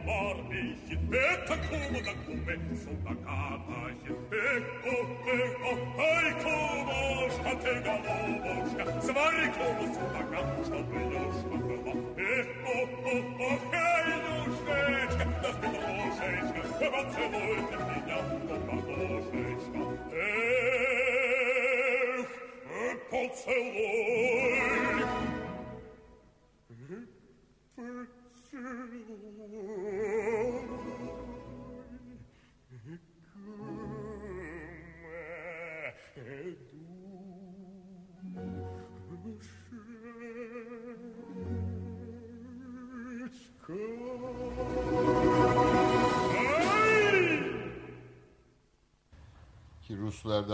Marmilchen, 0.06 1.00
Beta, 1.10 1.56
Kuma, 1.68 2.00
da 2.02 2.14
Kume, 2.26 2.56
Sunda, 2.76 3.14
Katachen, 3.24 4.18
Beko, 4.30 4.96
Beko, 5.24 5.72
Hei, 5.98 6.30
Kuma, 6.44 6.98
Schatega, 7.34 7.96
Loboschka, 8.04 8.84
Zvari, 9.06 9.48
Kuma, 9.56 9.86
Sunda, 9.94 10.22
Katachen, 10.32 10.84
Beluschka, 10.90 11.58
Kuma, 11.68 11.94
Beko, 12.16 12.76
Beko, 13.04 13.48
Hei, 13.72 14.10
Luschka, 14.26 14.76
das 15.42 15.56
Beta, 15.62 15.90
Loschka, 15.98 16.62
Kuma, 16.80 17.02
Zeloite, 17.14 17.78
Minja, 17.88 18.20
Kuma, 18.28 18.56
Loschka, 18.88 19.84
Ech, 20.12 20.72
Poceloi, 23.10 24.54
Poceloi, 27.76 29.63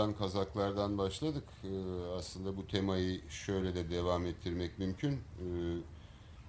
Ruslardan, 0.00 0.18
Kazaklardan 0.18 0.98
başladık. 0.98 1.44
Ee, 1.64 1.68
aslında 2.18 2.56
bu 2.56 2.66
temayı 2.66 3.20
şöyle 3.28 3.74
de 3.74 3.90
devam 3.90 4.26
ettirmek 4.26 4.78
mümkün. 4.78 5.12
Ee, 5.12 5.46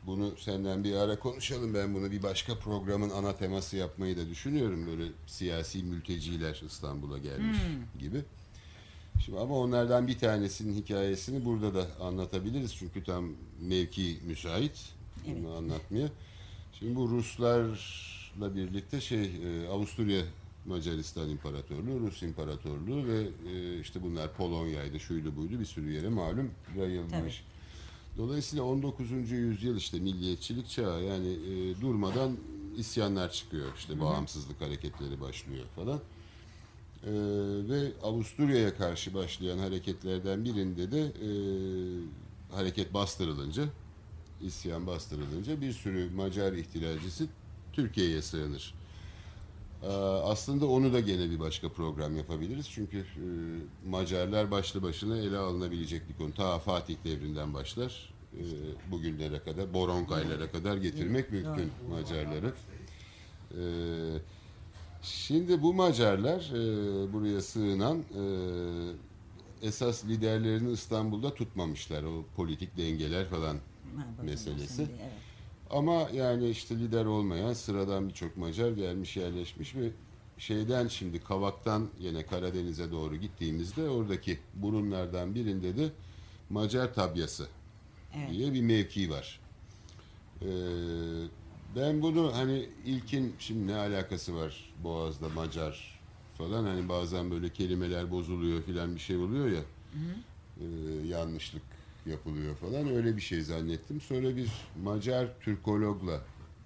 bunu 0.06 0.32
senden 0.38 0.84
bir 0.84 0.94
ara 0.96 1.20
konuşalım. 1.20 1.74
Ben 1.74 1.94
bunu 1.94 2.12
bir 2.12 2.24
başka 2.24 2.60
programın 2.60 3.10
ana 3.10 3.36
teması 3.36 3.78
yapmayı 3.78 4.18
da 4.18 4.30
düşünüyorum. 4.30 4.88
Böyle 4.88 5.12
siyasi 5.28 5.84
mülteciler 5.84 6.62
İstanbul'a 6.68 7.18
gelmiş 7.18 7.58
gibi. 8.00 8.22
Şimdi 9.26 9.40
ama 9.40 9.56
onlardan 9.56 10.08
bir 10.08 10.20
tanesinin 10.20 10.82
hikayesini 10.82 11.46
burada 11.46 11.74
da 11.74 11.88
anlatabiliriz. 12.02 12.76
Çünkü 12.76 13.04
tam 13.04 13.30
mevki 13.62 14.20
müsait 14.28 14.94
bunu 15.28 15.48
Evet. 15.48 15.58
anlatmaya. 15.58 16.08
Şimdi 16.80 16.96
bu 16.96 17.10
Ruslarla 17.10 18.56
birlikte 18.56 19.02
şey 19.02 19.24
e, 19.24 19.68
Avusturya 19.68 20.22
Macaristan 20.66 21.30
İmparatorluğu, 21.30 22.00
Rus 22.00 22.24
İmparatorluğu 22.24 23.08
ve 23.08 23.28
e, 23.52 23.80
işte 23.80 24.04
bunlar 24.04 24.34
Polonya'ydı, 24.34 25.00
şuydu 25.00 25.36
buydu 25.36 25.60
bir 25.60 25.66
sürü 25.66 25.92
yere 25.92 26.10
malum 26.10 26.52
yayılmış. 26.78 27.44
Dolayısıyla 28.18 28.64
19. 28.64 29.12
yüzyıl 29.32 29.78
işte 29.78 30.00
milliyetçilik 30.00 30.70
çağı 30.70 31.04
yani 31.04 31.28
e, 31.28 31.82
durmadan 31.82 32.38
isyanlar 32.78 33.32
çıkıyor. 33.32 33.68
İşte 33.78 34.00
bağımsızlık 34.00 34.62
hareketleri 34.62 35.22
başlıyor 35.22 35.66
falan. 35.76 36.00
E, 37.04 37.12
ve 37.70 37.92
Avusturya'ya 38.04 38.78
karşı 38.78 39.14
başlayan 39.14 39.58
hareketlerden 39.58 40.46
birinde 40.46 40.92
de 40.92 41.02
e, 41.02 41.30
hareket 42.56 42.94
bastırılınca, 42.94 43.64
isyan 44.42 44.88
bastırılınca 44.88 45.62
bir 45.62 45.74
sürü 45.74 46.10
Macar 46.16 46.54
ihtilalcisi 46.54 47.28
Türkiye'ye 47.74 48.22
sığınır. 48.22 48.81
Ee, 49.84 49.88
Aslında 50.24 50.66
onu 50.68 50.94
da 50.94 51.00
gene 51.00 51.30
bir 51.30 51.40
başka 51.40 51.70
program 51.70 52.16
yapabiliriz. 52.18 52.70
Çünkü 52.70 52.98
e, 53.00 53.26
Macarlar 53.90 54.52
başlı 54.52 54.84
başına 54.84 55.18
ele 55.18 55.38
alınabilecek 55.38 56.10
bir 56.10 56.14
konu. 56.14 56.34
Ta 56.34 56.60
Fatih 56.60 56.96
devrinden 57.06 57.54
başlar. 57.54 58.14
e, 58.34 58.44
Bugünlere 58.92 59.40
kadar, 59.40 59.74
Boronkaylara 59.74 60.52
kadar 60.52 60.78
getirmek 60.78 61.32
mümkün 61.32 61.72
Macarları. 61.90 62.54
Ee, 63.58 64.20
Şimdi 65.04 65.62
bu 65.62 65.74
Macarlar 65.74 66.40
e, 66.40 67.14
buraya 67.14 67.42
sığınan 67.42 67.98
e, 67.98 68.24
esas 69.68 70.06
liderlerini 70.06 70.72
İstanbul'da 70.72 71.34
tutmamışlar. 71.34 72.04
O 72.04 72.24
politik 72.36 72.78
dengeler 72.78 73.30
falan 73.30 73.58
meselesi. 74.24 74.82
evet. 74.82 75.12
Ama 75.72 76.10
yani 76.14 76.50
işte 76.50 76.76
lider 76.76 77.06
olmayan 77.06 77.54
sıradan 77.54 78.10
birçok 78.10 78.38
Macar 78.38 78.72
gelmiş 78.72 79.18
yerleşmiş 79.18 79.76
ve 79.76 79.92
şeyden 80.38 80.88
şimdi 80.88 81.20
Kavak'tan 81.20 81.90
yine 82.00 82.26
Karadeniz'e 82.26 82.92
doğru 82.92 83.16
gittiğimizde 83.16 83.90
oradaki 83.90 84.40
burunlardan 84.54 85.36
birinde 85.36 85.78
de 85.78 85.90
Macar 86.50 86.94
tabyası 86.94 87.48
Evet. 88.16 88.30
diye 88.32 88.54
bir 88.54 88.62
mevki 88.62 89.10
var. 89.10 89.40
Ee, 90.42 90.48
ben 91.76 92.02
bunu 92.02 92.36
hani 92.36 92.70
ilkin 92.86 93.36
şimdi 93.40 93.68
ne 93.68 93.76
alakası 93.76 94.36
var 94.36 94.74
Boğaz'da 94.84 95.30
Macar 95.30 96.00
falan 96.38 96.64
hani 96.64 96.90
bazen 96.90 97.32
böyle 97.32 97.50
kelimeler 97.50 98.12
bozuluyor 98.12 98.64
filan 98.64 98.96
bir 98.96 99.00
şey 99.00 99.18
oluyor 99.18 99.48
ya 99.48 99.62
e, 100.62 100.66
yanlışlık 101.08 101.62
yapılıyor 102.06 102.56
falan 102.56 102.96
öyle 102.96 103.16
bir 103.16 103.22
şey 103.22 103.42
zannettim. 103.42 104.02
Sonra 104.02 104.36
bir 104.36 104.50
Macar 104.84 105.40
Türkologla 105.40 106.22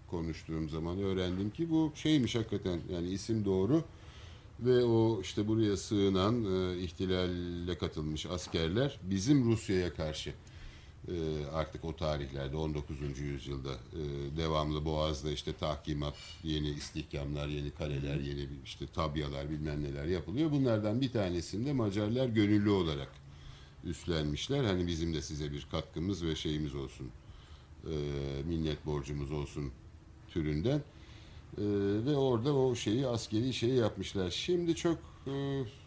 konuştuğum 0.08 0.70
zaman 0.70 1.02
öğrendim 1.02 1.50
ki 1.50 1.70
bu 1.70 1.92
şeymiş 1.96 2.36
hakikaten 2.36 2.80
yani 2.94 3.10
isim 3.10 3.46
doğru 3.46 3.84
ve 4.60 4.84
o 4.84 5.22
işte 5.22 5.48
buraya 5.48 5.78
sığınan 5.78 6.46
e, 6.46 6.80
ihtilalle 6.80 7.78
katılmış 7.78 8.26
askerler 8.26 9.00
bizim 9.04 9.52
Rusya'ya 9.52 9.94
karşı 9.94 10.34
e, 11.08 11.46
artık 11.54 11.86
o 11.86 11.96
tarihlerde 11.96 12.58
19. 12.58 13.20
yüzyılda 13.20 13.72
e, 13.72 14.38
devamlı 14.38 14.86
Boğaz'da 14.86 15.32
işte 15.32 15.54
tahkimat, 15.54 16.16
yeni 16.44 16.70
istihkamlar, 16.70 17.48
yeni 17.48 17.72
kaleler, 17.72 18.16
yeni 18.16 18.48
işte 18.66 18.88
tabyalar 18.88 19.50
bilmem 19.50 19.84
neler 19.84 20.06
yapılıyor. 20.06 20.52
Bunlardan 20.52 21.02
bir 21.02 21.12
tanesinde 21.12 21.74
Macarlar 21.74 22.28
gönüllü 22.28 22.70
olarak 22.70 23.25
üstlenmişler. 23.86 24.64
Hani 24.64 24.88
bizim 24.88 25.14
de 25.14 25.22
size 25.22 25.52
bir 25.52 25.68
katkımız 25.72 26.26
ve 26.26 26.36
şeyimiz 26.36 26.76
olsun, 26.76 27.12
e, 27.84 27.94
minnet 28.48 28.86
borcumuz 28.86 29.32
olsun 29.32 29.72
türünden. 30.30 30.78
E, 31.58 31.64
ve 32.06 32.16
orada 32.16 32.56
o 32.56 32.76
şeyi 32.76 33.08
askeri 33.08 33.54
şeyi 33.54 33.76
yapmışlar. 33.76 34.30
Şimdi 34.30 34.76
çok 34.76 34.98
e, 35.28 35.32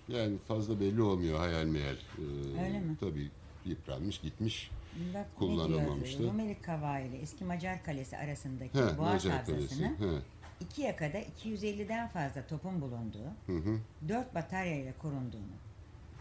yani 0.09 0.39
fazla 0.49 0.81
belli 0.81 1.03
olmuyor 1.03 1.39
hayal 1.39 1.65
meyal. 1.65 1.95
E, 1.95 2.65
Öyle 2.65 2.81
mi? 2.81 2.97
Tabii 3.01 3.31
yıpranmış 3.65 4.21
gitmiş. 4.21 4.71
Bak 5.15 5.37
Kullanılmamıştı. 5.37 6.23
Rumeli 6.23 6.57
Kavağı 6.63 7.07
ile 7.07 7.17
eski 7.19 7.45
Macar 7.45 7.85
Kalesi 7.85 8.17
arasındaki 8.17 8.79
He, 8.79 8.99
Boğaz 8.99 9.25
Macar 9.25 9.47
He. 9.47 10.23
iki 10.61 10.83
yakada 10.83 11.19
250'den 11.45 12.09
fazla 12.09 12.47
topun 12.47 12.81
bulunduğu, 12.81 13.29
Hı 13.47 13.53
hı. 13.57 13.79
dört 14.09 14.35
batarya 14.35 14.77
ile 14.83 14.95
korunduğunu, 15.03 15.57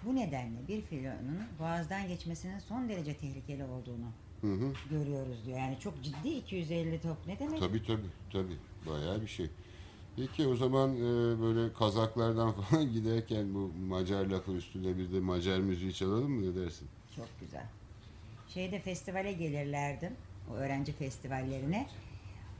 bu 0.03 0.15
nedenle 0.15 0.67
bir 0.67 0.81
filonun 0.81 1.41
boğazdan 1.59 2.07
geçmesinin 2.07 2.59
son 2.59 2.89
derece 2.89 3.17
tehlikeli 3.17 3.63
olduğunu 3.63 4.11
Hı 4.41 4.53
hı. 4.53 4.73
görüyoruz 4.89 5.45
diyor. 5.45 5.57
Yani 5.57 5.79
çok 5.79 6.03
ciddi 6.03 6.27
250 6.29 7.01
top 7.01 7.17
ne 7.27 7.39
demek? 7.39 7.59
Tabii 7.59 7.83
tabii 7.83 8.07
tabii 8.29 8.57
bayağı 8.85 9.21
bir 9.21 9.27
şey. 9.27 9.49
Peki 10.15 10.47
o 10.47 10.55
zaman 10.55 10.95
e, 10.95 11.41
böyle 11.41 11.73
kazaklardan 11.73 12.51
falan 12.61 12.91
giderken 12.91 13.53
bu 13.53 13.73
Macar 13.73 14.25
lafı 14.25 14.51
üstüne 14.51 14.97
bir 14.97 15.13
de 15.13 15.19
Macar 15.19 15.59
müziği 15.59 15.93
çalalım 15.93 16.31
mı 16.31 16.51
ne 16.51 16.55
dersin? 16.55 16.87
Çok 17.15 17.39
güzel. 17.39 17.65
Şeyde 18.47 18.79
festivale 18.79 19.31
gelirlerdim. 19.33 20.13
O 20.51 20.53
öğrenci 20.53 20.91
festivallerine. 20.91 21.87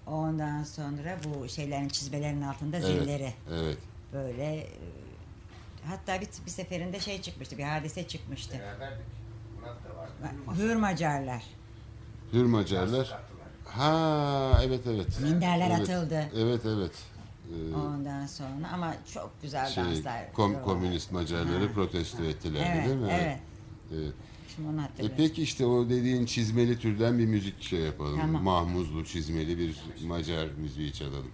Ondan 0.08 0.64
sonra 0.64 1.18
bu 1.24 1.50
şeylerin 1.50 1.88
çizmelerin 1.88 2.42
altında 2.42 2.82
zilleri 2.82 3.34
Evet. 3.52 3.78
böyle 4.14 4.58
e, 4.58 4.68
hatta 5.90 6.22
bir, 6.22 6.28
bir 6.46 6.52
seferinde 6.52 7.00
şey 7.00 7.22
çıkmıştı 7.22 7.58
bir 7.58 7.64
hadise 7.64 8.08
çıkmıştı. 8.08 8.60
Beraberdik. 8.60 9.06
Murat 9.60 9.78
da 9.86 9.98
vardı. 9.98 10.12
Ha 13.66 14.60
evet 14.64 14.82
evet. 14.88 15.20
Minderler 15.22 15.70
evet. 15.78 15.90
atıldı. 15.90 16.30
Evet 16.36 16.62
evet. 16.66 16.92
Ee, 17.48 17.76
Ondan 17.76 18.26
sonra 18.26 18.68
ama 18.74 18.94
çok 19.14 19.32
güzel 19.42 19.68
şey, 19.68 19.84
danslar. 19.84 20.24
kom- 20.34 20.64
komünist 20.64 21.12
Macarları 21.12 21.68
Ha. 21.68 21.74
protesto 21.74 22.24
ettiler 22.24 22.74
Evet, 22.76 22.86
değil 22.88 22.98
mi? 22.98 23.08
evet. 23.12 23.40
Evet. 23.94 24.14
Şimdi 24.56 24.70
onu 24.70 24.78
E 24.78 24.82
hatırlıyorum. 24.82 25.16
peki 25.18 25.44
işte 25.44 25.66
o 25.66 25.90
dediğin 25.90 26.26
çizmeli 26.26 26.80
türden 26.80 27.20
bir 27.20 27.26
müzik 27.26 27.62
şey 27.64 27.80
yapalım. 27.80 28.20
Tamam. 28.22 28.44
Mahmuzlu 28.44 29.06
çizmeli 29.06 29.58
bir 29.58 29.76
Macar 30.08 30.48
müziği 30.48 30.94
çalalım. 30.94 31.32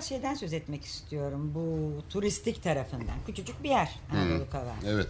Biraz 0.00 0.08
şeyden 0.08 0.34
söz 0.34 0.52
etmek 0.52 0.84
istiyorum. 0.84 1.52
Bu 1.54 1.92
turistik 2.10 2.62
tarafından. 2.62 3.14
Küçücük 3.26 3.62
bir 3.64 3.68
yer 3.68 3.98
Anadolu 4.12 4.50
Kava. 4.50 4.74
Evet. 4.86 5.06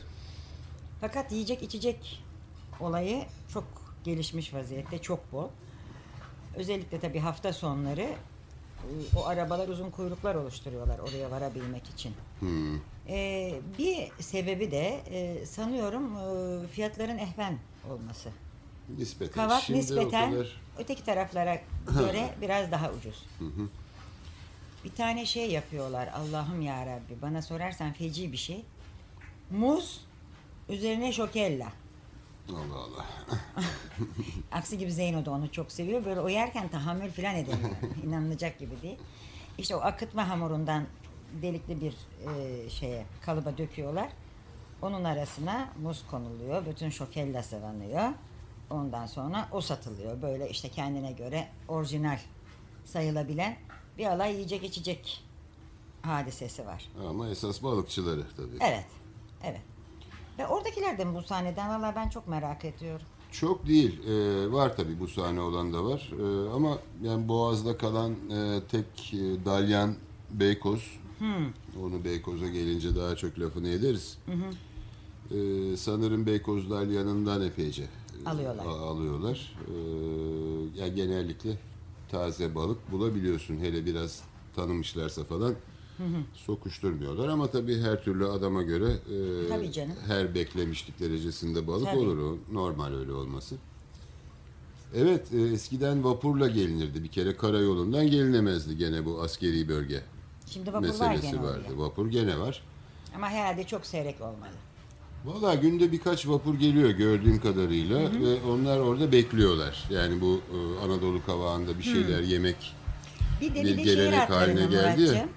Fakat 1.01 1.33
yiyecek 1.33 1.63
içecek 1.63 2.23
olayı 2.81 3.25
çok 3.53 3.65
gelişmiş 4.05 4.55
vaziyette, 4.55 4.99
çok 4.99 5.33
bol. 5.33 5.49
Özellikle 6.57 7.01
tabii 7.01 7.19
hafta 7.19 7.53
sonları 7.53 8.01
e, 8.01 9.17
o 9.17 9.27
arabalar 9.27 9.69
uzun 9.69 9.91
kuyruklar 9.91 10.35
oluşturuyorlar 10.35 10.99
oraya 10.99 11.31
varabilmek 11.31 11.89
için. 11.89 12.13
Hmm. 12.41 12.77
Ee, 13.09 13.61
bir 13.79 14.23
sebebi 14.23 14.71
de 14.71 15.01
e, 15.11 15.47
sanıyorum 15.47 16.17
e, 16.17 16.67
fiyatların 16.67 17.19
ehven 17.19 17.59
olması. 17.91 18.29
Nispeten. 18.99 19.35
Kavak 19.35 19.63
Şimdi 19.63 19.79
nispeten 19.79 20.31
kadar- 20.33 20.61
öteki 20.79 21.05
taraflara 21.05 21.59
göre 21.99 22.35
biraz 22.41 22.71
daha 22.71 22.91
ucuz. 22.91 23.27
Bir 24.85 24.95
tane 24.95 25.27
şey 25.27 25.51
yapıyorlar 25.51 26.09
Allah'ım 26.09 26.61
ya 26.61 26.87
Rabbi 26.87 27.23
bana 27.23 27.43
sorarsan 27.43 27.93
feci 27.93 28.33
bir 28.33 28.37
şey. 28.37 28.65
Muz 29.51 30.01
üzerine 30.69 31.13
şokella. 31.13 31.73
Allah 32.49 32.77
Allah. 32.77 33.07
Aksi 34.53 34.79
gibi 34.79 34.93
Zeyno 34.93 35.25
da 35.25 35.31
onu 35.31 35.53
çok 35.53 35.73
seviyor. 35.73 36.05
Böyle 36.05 36.21
o 36.21 36.29
yerken 36.29 36.69
tahammül 36.69 37.11
falan 37.11 37.35
edemiyor. 37.37 37.71
İnanılacak 38.07 38.59
gibi 38.59 38.83
değil. 38.83 38.99
İşte 39.59 39.77
o 39.77 39.81
akıtma 39.81 40.29
hamurundan 40.29 40.87
delikli 41.43 41.81
bir 41.81 41.93
e, 41.93 42.71
şeye 42.71 43.05
kalıba 43.23 43.59
döküyorlar. 43.59 44.09
Onun 44.83 45.05
arasına 45.05 45.69
muz 45.83 46.07
konuluyor. 46.11 46.67
Bütün 46.67 46.91
şokella 46.91 47.43
sıvanıyor. 47.43 48.09
Ondan 48.71 49.07
sonra 49.07 49.49
o 49.53 49.61
satılıyor. 49.61 50.23
Böyle 50.23 50.51
işte 50.51 50.69
kendine 50.69 51.13
göre 51.13 51.49
orijinal 51.69 52.19
sayılabilen 52.85 53.57
bir 53.99 54.07
alay 54.07 54.35
yiyecek 54.35 54.65
içecek 54.65 55.25
hadisesi 56.03 56.67
var. 56.67 56.89
Ama 57.09 57.29
esas 57.29 57.63
balıkçıları 57.63 58.23
tabii. 58.37 58.57
Evet. 58.61 58.85
Evet. 59.45 59.61
Ve 60.39 60.47
oradakiler 60.47 60.99
de 60.99 61.05
mi 61.05 61.15
bu 61.15 61.23
sahneden? 61.23 61.69
Valla 61.83 61.93
ben 61.97 62.09
çok 62.09 62.29
merak 62.29 62.65
ediyorum. 62.65 63.07
Çok 63.33 63.67
değil. 63.67 64.01
Ee, 64.09 64.53
var 64.53 64.77
tabii 64.77 65.01
bu 65.01 65.09
sahne 65.09 65.41
olan 65.41 65.73
da 65.73 65.85
var. 65.85 66.11
Ee, 66.13 66.51
ama 66.51 66.79
yani 67.03 67.29
Boğaz'da 67.29 67.77
kalan 67.79 68.13
e, 68.31 68.61
tek 68.71 69.15
e, 69.15 69.45
dalyan 69.45 69.95
Beykoz. 70.31 71.01
Onu 71.83 72.05
Beykoz'a 72.05 72.49
gelince 72.49 72.97
daha 72.97 73.17
çok 73.17 73.39
lafını 73.39 73.69
ederiz. 73.69 74.19
Ee, 75.31 75.77
sanırım 75.77 76.27
Beykoz 76.27 76.71
dalyanından 76.71 77.43
epeyce 77.43 77.83
e, 78.27 78.29
Alıyorlar. 78.29 78.67
a- 78.67 78.69
alıyorlar. 78.81 79.57
Ee, 79.69 79.73
yani 80.81 80.95
genellikle 80.95 81.51
taze 82.11 82.55
balık 82.55 82.93
bulabiliyorsun. 82.93 83.57
Hele 83.59 83.87
biraz 83.87 84.23
tanımışlarsa 84.57 85.25
falan 85.25 85.55
sokuşturmuyorlar 86.35 87.29
ama 87.29 87.47
tabii 87.51 87.81
her 87.81 88.05
türlü 88.05 88.27
adama 88.27 88.63
göre 88.63 88.91
e, 88.93 89.49
Tabii 89.49 89.73
canım. 89.73 89.93
her 90.07 90.35
beklemişlik 90.35 91.01
derecesinde 91.01 91.67
balık 91.67 91.87
Tabii. 91.87 91.99
olur 91.99 92.19
o 92.19 92.39
normal 92.55 92.95
öyle 92.95 93.13
olması. 93.13 93.55
Evet 94.95 95.33
e, 95.35 95.41
eskiden 95.41 96.05
vapurla 96.05 96.49
gelinirdi 96.49 97.03
bir 97.03 97.09
kere 97.09 97.37
karayolundan 97.37 98.07
gelinemezdi 98.07 98.77
gene 98.77 99.05
bu 99.07 99.23
askeri 99.23 99.69
bölge 99.69 100.03
Şimdi 100.47 100.73
vapur 100.73 100.89
var 100.89 100.89
meselesi 100.89 101.31
gene 101.31 101.43
vardı. 101.43 101.65
oraya. 101.69 101.79
Vapur 101.79 102.07
gene 102.11 102.39
var. 102.39 102.63
Ama 103.17 103.29
herhalde 103.29 103.65
çok 103.65 103.87
seyrek 103.87 104.21
olmalı. 104.21 104.51
Valla 105.25 105.55
günde 105.55 105.93
birkaç 105.93 106.29
vapur 106.29 106.55
geliyor 106.59 106.91
gördüğüm 106.91 107.41
kadarıyla 107.41 107.99
ve 107.99 108.43
onlar 108.51 108.79
orada 108.79 109.13
bekliyorlar. 109.13 109.85
Yani 109.91 110.21
bu 110.21 110.41
e, 110.55 110.85
Anadolu 110.85 111.25
kavağında 111.27 111.79
bir 111.79 111.83
şeyler 111.83 112.21
yemek 112.21 112.57
Bir 113.41 113.55
de 113.55 113.65
Bir 113.65 113.77
de 113.77 113.85
şehir 113.85 114.13
haline 114.13 114.61
geldi 114.61 114.75
ya. 114.75 114.83
Muratcığım. 114.83 115.29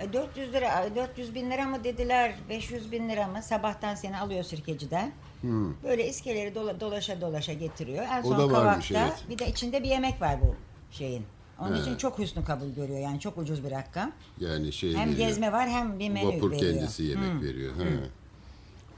E, 0.00 0.12
400 0.12 0.52
lira, 0.52 0.88
400 0.96 1.34
bin 1.34 1.50
lira 1.50 1.64
mı 1.66 1.84
dediler, 1.84 2.34
500 2.48 2.92
bin 2.92 3.08
lira 3.08 3.28
mı? 3.28 3.42
Sabahtan 3.42 3.94
seni 3.94 4.18
alıyor 4.18 4.44
sirkeciden. 4.44 5.12
Böyle 5.84 6.08
iskeleri 6.08 6.54
dola- 6.54 6.80
dolaşa 6.80 7.20
dolaşa 7.20 7.52
getiriyor. 7.52 8.04
En 8.12 8.22
son 8.22 8.38
da 8.38 8.50
varmış, 8.52 8.88
kavakta 8.88 9.08
evet. 9.08 9.24
bir 9.30 9.38
de 9.38 9.50
içinde 9.50 9.82
bir 9.82 9.88
yemek 9.88 10.20
var 10.22 10.36
bu 10.42 10.54
şeyin. 10.90 11.24
Onun 11.58 11.76
He. 11.76 11.80
için 11.80 11.96
çok 11.96 12.18
hüsnü 12.18 12.44
kabul 12.44 12.68
görüyor 12.68 12.98
yani 12.98 13.20
çok 13.20 13.38
ucuz 13.38 13.64
bir 13.64 13.70
rakam. 13.70 14.12
yani 14.40 14.72
şey 14.72 14.94
Hem 14.94 15.10
veriyor. 15.10 15.28
gezme 15.28 15.52
var 15.52 15.68
hem 15.68 15.98
bir 15.98 16.08
menü 16.10 16.26
Vapur 16.26 16.50
veriyor. 16.52 16.72
kendisi 16.74 17.02
yemek 17.02 17.42
veriyor. 17.42 17.72
Ha. 17.76 17.82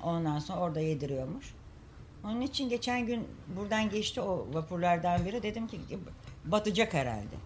Ondan 0.05 0.39
sonra 0.39 0.61
orada 0.61 0.81
yediriyormuş. 0.81 1.55
Onun 2.25 2.41
için 2.41 2.69
geçen 2.69 3.07
gün 3.07 3.25
buradan 3.57 3.91
geçti 3.91 4.21
o 4.21 4.47
vapurlardan 4.53 5.25
biri. 5.27 5.43
Dedim 5.43 5.67
ki 5.67 5.79
batacak 6.45 6.95
herhalde. 6.95 7.37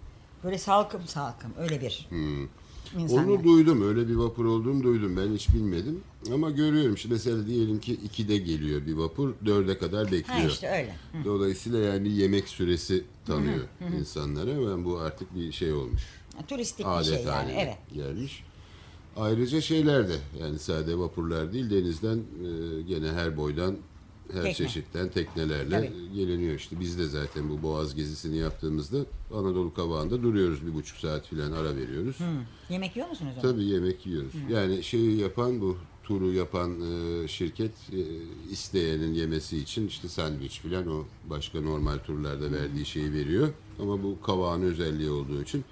Böyle 0.44 0.58
salkım 0.58 1.06
salkım 1.06 1.52
öyle 1.58 1.80
bir 1.80 2.08
insanlar. 2.98 3.24
Onu 3.24 3.44
duydum. 3.44 3.88
Öyle 3.88 4.08
bir 4.08 4.14
vapur 4.14 4.44
olduğunu 4.44 4.82
duydum. 4.82 5.16
Ben 5.16 5.34
hiç 5.34 5.48
bilmedim. 5.54 6.00
Ama 6.32 6.50
görüyorum. 6.50 6.98
Şimdi 6.98 7.12
mesela 7.14 7.46
diyelim 7.46 7.80
ki 7.80 7.98
2'de 8.16 8.36
geliyor 8.38 8.86
bir 8.86 8.94
vapur. 8.94 9.34
4'e 9.44 9.78
kadar 9.78 10.04
bekliyor. 10.04 10.40
Ha 10.40 10.46
işte 10.46 10.68
öyle. 10.68 10.96
Dolayısıyla 11.24 11.78
yani 11.78 12.12
yemek 12.12 12.48
süresi 12.48 13.04
tanıyor 13.26 13.64
insanlara. 13.98 14.70
Ben 14.70 14.84
bu 14.84 14.98
artık 14.98 15.34
bir 15.34 15.52
şey 15.52 15.72
olmuş. 15.72 16.02
Turistik 16.48 16.86
bir 16.86 16.90
Adet 16.90 17.06
şey 17.06 17.24
yani. 17.24 17.52
Evet. 17.58 17.76
gelmiş. 17.94 18.44
Ayrıca 19.18 19.60
şeyler 19.60 20.08
de 20.08 20.16
yani 20.40 20.58
sade 20.58 20.98
vapurlar 20.98 21.52
değil 21.52 21.70
denizden 21.70 22.16
e, 22.16 22.82
gene 22.82 23.08
her 23.12 23.36
boydan 23.36 23.76
her 24.32 24.42
Tekne. 24.42 24.54
çeşitten 24.54 25.08
teknelerle 25.08 25.76
Tabii. 25.76 26.14
geliniyor 26.14 26.54
işte. 26.54 26.80
Biz 26.80 26.98
de 26.98 27.06
zaten 27.06 27.50
bu 27.50 27.62
Boğaz 27.62 27.94
gezisini 27.94 28.36
yaptığımızda 28.36 28.98
Anadolu 29.34 29.74
Kavağı'nda 29.74 30.22
duruyoruz 30.22 30.66
bir 30.66 30.74
buçuk 30.74 30.98
saat 30.98 31.26
falan 31.26 31.52
ara 31.52 31.76
veriyoruz. 31.76 32.16
Yemek 32.70 32.96
yiyor 32.96 33.08
musunuz 33.08 33.32
onu? 33.36 33.42
Tabii 33.52 33.64
yemek 33.64 34.06
yiyoruz. 34.06 34.32
Yani 34.50 34.82
şeyi 34.82 35.16
yapan 35.16 35.60
bu 35.60 35.76
turu 36.04 36.32
yapan 36.32 36.74
e, 36.80 37.28
şirket 37.28 37.72
e, 37.92 38.00
isteyenin 38.50 39.14
yemesi 39.14 39.58
için 39.58 39.86
işte 39.86 40.08
sandviç 40.08 40.60
falan 40.60 40.86
o 40.86 41.04
başka 41.30 41.60
normal 41.60 41.98
turlarda 41.98 42.52
verdiği 42.52 42.86
şeyi 42.86 43.12
veriyor. 43.12 43.48
Ama 43.82 44.02
bu 44.02 44.22
kavağın 44.22 44.62
özelliği 44.62 45.10
olduğu 45.10 45.42
için 45.42 45.64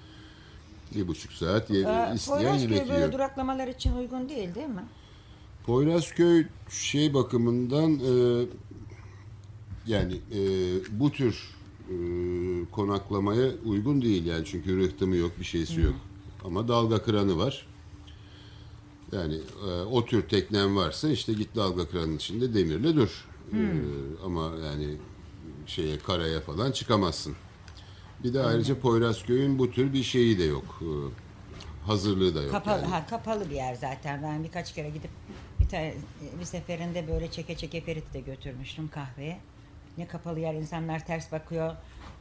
bir 0.95 1.07
buçuk 1.07 1.31
saat 1.31 1.69
ye, 1.69 1.79
Ee, 1.81 2.15
isteyen 2.15 2.53
yemek 2.55 2.79
böyle 2.81 2.95
yiyor. 2.97 3.11
duraklamalar 3.11 3.67
için 3.67 3.95
uygun 3.97 4.29
değil 4.29 4.55
değil 4.55 4.67
mi? 4.67 4.85
Poyrazköy 5.65 6.45
şey 6.69 7.13
bakımından 7.13 7.91
e, 7.99 8.45
yani 9.87 10.13
e, 10.33 10.39
bu 10.99 11.11
tür 11.11 11.55
e, 11.89 11.95
konaklamaya 12.71 13.51
uygun 13.65 14.01
değil 14.01 14.25
yani 14.25 14.45
çünkü 14.45 14.77
rıhtımı 14.79 15.15
yok 15.15 15.31
bir 15.39 15.45
şeysi 15.45 15.81
yok 15.81 15.93
ama 16.45 16.67
dalga 16.67 17.03
kıranı 17.03 17.37
var. 17.37 17.67
Yani 19.11 19.35
e, 19.67 19.81
o 19.81 20.05
tür 20.05 20.21
teknen 20.29 20.75
varsa 20.75 21.09
işte 21.09 21.33
git 21.33 21.55
dalga 21.55 21.87
kıranın 21.87 22.15
içinde 22.15 22.53
demirle 22.53 22.95
dur. 22.95 23.25
E, 23.53 23.59
ama 24.25 24.51
yani 24.65 24.95
şeye 25.65 25.97
karaya 25.99 26.41
falan 26.41 26.71
çıkamazsın. 26.71 27.35
Bir 28.23 28.33
de 28.33 28.41
ayrıca 28.41 28.79
Poyrazköy'ün 28.79 29.59
bu 29.59 29.71
tür 29.71 29.93
bir 29.93 30.03
şeyi 30.03 30.39
de 30.39 30.43
yok. 30.43 30.81
E, 30.81 30.89
hazırlığı 31.87 32.35
da 32.35 32.41
yok. 32.41 32.51
Kapalı, 32.51 32.81
yani. 32.81 32.91
ha, 32.91 33.05
kapalı 33.09 33.49
bir 33.49 33.55
yer 33.55 33.75
zaten. 33.75 34.23
Ben 34.23 34.43
birkaç 34.43 34.73
kere 34.73 34.89
gidip 34.89 35.09
bir 35.59 35.67
tane 35.69 35.93
bir 36.39 36.45
seferinde 36.45 37.07
böyle 37.07 37.31
çeke 37.31 37.55
çeke 37.57 37.81
Ferit'i 37.81 38.13
de 38.13 38.19
götürmüştüm 38.19 38.87
kahveye. 38.87 39.39
Ne 39.97 40.07
kapalı 40.07 40.39
yer 40.39 40.53
insanlar 40.53 41.05
ters 41.05 41.31
bakıyor. 41.31 41.75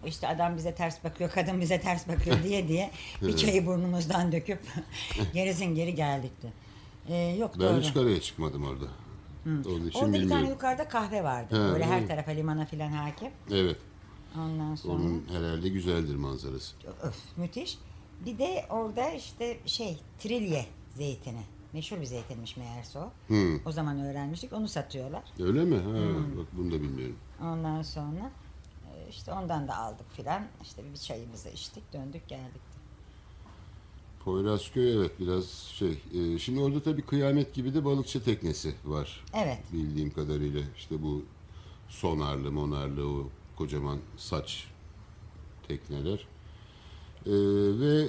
İşte 0.06 0.28
adam 0.28 0.56
bize 0.56 0.74
ters 0.74 1.04
bakıyor, 1.04 1.30
kadın 1.30 1.60
bize 1.60 1.80
ters 1.80 2.08
bakıyor 2.08 2.42
diye 2.42 2.68
diye 2.68 2.90
bir 3.22 3.36
çayı 3.36 3.66
burnumuzdan 3.66 4.32
döküp 4.32 4.58
gerisin 5.34 5.74
geri 5.74 5.94
geldik 5.94 6.32
de. 6.42 6.48
Ee, 7.08 7.36
yok 7.36 7.50
Ben 7.54 7.60
doğru. 7.60 7.80
hiç 7.80 7.94
karaya 7.94 8.20
çıkmadım 8.20 8.64
orada. 8.64 8.84
Onun 9.46 9.86
için 9.88 9.98
Orada 10.00 10.12
bir 10.12 10.18
bilmiyorum. 10.20 10.28
tane 10.28 10.48
yukarıda 10.50 10.88
kahve 10.88 11.24
vardı. 11.24 11.56
Ha, 11.56 11.62
böyle 11.62 11.74
öyle 11.74 11.84
her 11.84 12.06
tarafa 12.06 12.30
limana 12.30 12.64
filan 12.66 12.88
hakim. 12.90 13.28
Evet. 13.50 13.76
Ondan 14.38 14.74
sonra 14.74 14.92
Onun 14.94 15.24
herhalde 15.32 15.68
güzeldir 15.68 16.16
manzarası. 16.16 16.76
öf, 17.02 17.16
müthiş. 17.36 17.78
Bir 18.26 18.38
de 18.38 18.66
orada 18.70 19.10
işte 19.10 19.58
şey 19.66 19.98
trilye 20.18 20.66
zeytini. 20.94 21.42
Meşhur 21.72 22.00
bir 22.00 22.04
zeytinmiş 22.06 22.56
meğerse 22.56 22.98
o. 22.98 23.10
Hı. 23.28 23.60
O 23.66 23.72
zaman 23.72 24.00
öğrenmiştik. 24.00 24.52
Onu 24.52 24.68
satıyorlar. 24.68 25.22
Öyle 25.40 25.64
mi? 25.64 25.76
Ha, 25.76 26.36
bak 26.38 26.46
bunu 26.52 26.70
da 26.72 26.82
bilmiyorum. 26.82 27.16
Ondan 27.42 27.82
sonra 27.82 28.30
e, 28.94 29.08
işte 29.10 29.32
ondan 29.32 29.68
da 29.68 29.76
aldık 29.76 30.06
filan. 30.12 30.42
İşte 30.62 30.82
bir 30.92 30.96
çayımızı 30.98 31.48
içtik. 31.48 31.92
Döndük 31.92 32.28
geldik. 32.28 32.60
Poyrazköy 34.24 34.96
evet 34.96 35.20
biraz 35.20 35.48
şey. 35.50 35.98
e, 36.14 36.38
şimdi 36.38 36.60
orada 36.60 36.82
tabii 36.82 37.02
kıyamet 37.02 37.54
gibi 37.54 37.74
de 37.74 37.84
balıkçı 37.84 38.24
teknesi 38.24 38.74
var. 38.84 39.24
Evet. 39.34 39.58
Bildiğim 39.72 40.10
kadarıyla 40.10 40.60
işte 40.76 41.02
bu 41.02 41.22
sonarlı 41.88 42.52
monarlı 42.52 43.08
o 43.08 43.28
kocaman 43.56 43.98
saç 44.16 44.68
tekneler. 45.68 46.26
E, 47.26 47.32
ve 47.80 48.08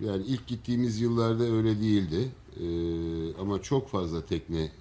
yani 0.00 0.24
ilk 0.26 0.46
gittiğimiz 0.46 1.00
yıllarda 1.00 1.44
öyle 1.44 1.80
değildi. 1.80 2.30
E, 2.60 2.66
ama 3.40 3.62
çok 3.62 3.88
fazla 3.88 4.26
tekne 4.26 4.72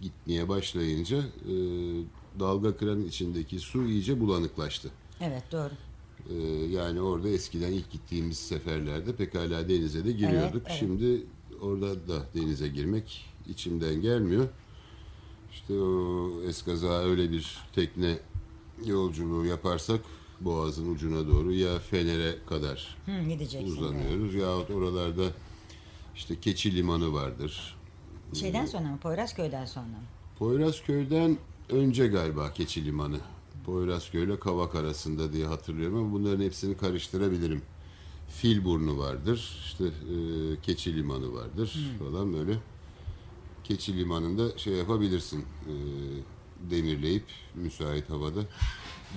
gitmeye 0.00 0.48
başlayınca 0.48 1.18
e, 1.18 1.54
dalga 2.40 2.76
kıranın 2.76 3.08
içindeki 3.08 3.58
su 3.58 3.86
iyice 3.86 4.20
bulanıklaştı. 4.20 4.90
Evet 5.20 5.42
doğru. 5.52 5.72
Ee, 6.30 6.34
yani 6.70 7.00
orada 7.00 7.28
eskiden 7.28 7.72
ilk 7.72 7.90
gittiğimiz 7.90 8.38
seferlerde 8.38 9.16
pekala 9.16 9.68
denize 9.68 10.04
de 10.04 10.12
giriyorduk. 10.12 10.62
Evet, 10.66 10.66
evet. 10.66 10.78
Şimdi 10.78 11.26
orada 11.60 12.08
da 12.08 12.26
denize 12.34 12.68
girmek 12.68 13.24
içimden 13.48 14.02
gelmiyor. 14.02 14.48
İşte 15.52 15.80
o 15.80 16.30
eskaza 16.42 16.98
öyle 16.98 17.30
bir 17.32 17.58
tekne 17.74 18.18
yolculuğu 18.86 19.44
yaparsak 19.44 20.00
Boğaz'ın 20.40 20.94
ucuna 20.94 21.26
doğru 21.28 21.52
ya 21.52 21.78
Fener'e 21.78 22.38
kadar 22.48 22.96
Hı, 23.06 23.28
gideceksin. 23.28 23.76
uzanıyoruz 23.76 24.34
yahut 24.34 24.70
oralarda 24.70 25.22
işte 26.16 26.40
Keçi 26.40 26.76
Limanı 26.76 27.12
vardır. 27.12 27.76
Şeyden 28.34 28.66
sonra 28.66 28.88
mı? 28.88 28.98
Poyrazköy'den 28.98 29.64
sonra 29.64 29.86
mı? 29.86 29.92
Poyrazköy'den 30.38 31.38
önce 31.68 32.06
galiba 32.06 32.52
Keçi 32.52 32.84
Limanı. 32.84 33.18
Poyrazköy 33.66 34.24
ile 34.24 34.38
Kavak 34.40 34.74
arasında 34.74 35.32
diye 35.32 35.46
hatırlıyorum 35.46 35.98
ama 35.98 36.12
bunların 36.12 36.44
hepsini 36.44 36.76
karıştırabilirim. 36.76 37.62
Filburnu 38.28 38.98
vardır, 38.98 39.58
işte 39.66 39.84
e, 39.84 40.16
Keçi 40.62 40.96
Limanı 40.96 41.32
vardır 41.34 41.78
falan 41.98 42.34
böyle. 42.34 42.58
Keçi 43.64 43.96
Limanı'nda 43.98 44.58
şey 44.58 44.74
yapabilirsin, 44.74 45.40
e, 45.40 45.74
demirleyip 46.70 47.24
müsait 47.54 48.10
havada 48.10 48.40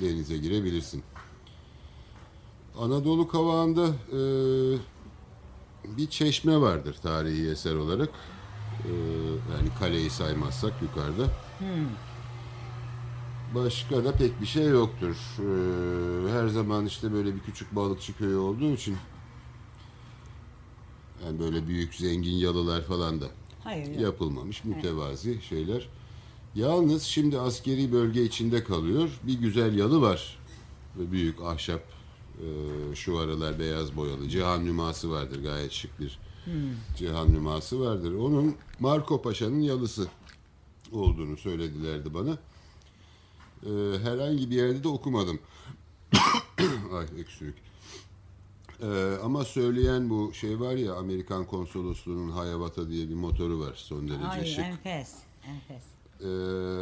denize 0.02 0.38
girebilirsin. 0.38 1.04
Anadolu 2.80 3.28
Kavağı'nda 3.28 3.88
e, 3.88 4.20
bir 5.98 6.10
çeşme 6.10 6.62
vardır 6.62 6.96
tarihi 7.04 7.50
eser 7.50 7.76
olarak. 7.76 8.10
E, 8.84 8.92
yani 9.54 9.70
kaleyi 9.80 10.10
saymazsak 10.10 10.82
yukarıda. 10.82 11.28
Başka 13.56 14.06
da 14.06 14.12
pek 14.12 14.42
bir 14.42 14.46
şey 14.46 14.68
yoktur. 14.68 15.16
Ee, 15.40 16.32
her 16.34 16.48
zaman 16.48 16.86
işte 16.86 17.14
böyle 17.14 17.36
bir 17.36 17.40
küçük 17.40 17.76
balıkçı 17.76 18.18
köyü 18.18 18.36
olduğu 18.36 18.72
için 18.74 18.98
yani 21.26 21.40
böyle 21.40 21.68
büyük 21.68 21.94
zengin 21.96 22.36
yalılar 22.36 22.82
falan 22.82 23.22
da 23.22 23.26
Hayır. 23.64 24.00
yapılmamış 24.00 24.64
mütevazi 24.64 25.42
şeyler. 25.42 25.90
Yalnız 26.56 27.04
şimdi 27.04 27.40
askeri 27.40 27.92
bölge 27.92 28.24
içinde 28.24 28.64
kalıyor. 28.64 29.10
Bir 29.24 29.34
güzel 29.34 29.78
yalı 29.78 30.02
var. 30.02 30.38
Büyük 30.96 31.42
ahşap 31.42 31.82
e, 32.40 32.96
şu 32.96 33.18
aralar 33.18 33.60
beyaz 33.60 33.96
boyalı. 33.96 34.30
Cihan 34.30 34.66
nüması 34.66 35.12
vardır 35.12 35.44
gayet 35.44 35.72
şık 35.72 36.00
bir 36.00 36.20
cihan 36.98 37.34
nüması 37.34 37.80
vardır. 37.80 38.14
Onun 38.14 38.56
Marco 38.80 39.22
Paşa'nın 39.22 39.62
yalısı 39.62 40.08
olduğunu 40.92 41.38
söyledilerdi 41.38 42.14
bana. 42.14 42.38
E, 43.66 44.00
herhangi 44.04 44.50
bir 44.50 44.56
yerde 44.56 44.84
de 44.84 44.88
okumadım. 44.88 45.40
Ay 46.94 47.06
öksürük. 47.20 47.56
E, 48.82 49.18
ama 49.24 49.46
söyleyen 49.46 50.10
bu 50.10 50.34
şey 50.34 50.60
var 50.60 50.76
ya 50.76 50.96
Amerikan 50.96 51.46
konsolosluğunun 51.46 52.32
Hayavata 52.32 52.90
diye 52.90 53.10
bir 53.10 53.16
motoru 53.16 53.60
var 53.60 53.74
son 53.76 54.08
derece 54.10 54.28
Ay 54.28 54.46
şık. 54.46 54.60
enfes. 54.60 55.14
Enfes. 55.48 55.91
Ee, 56.24 56.28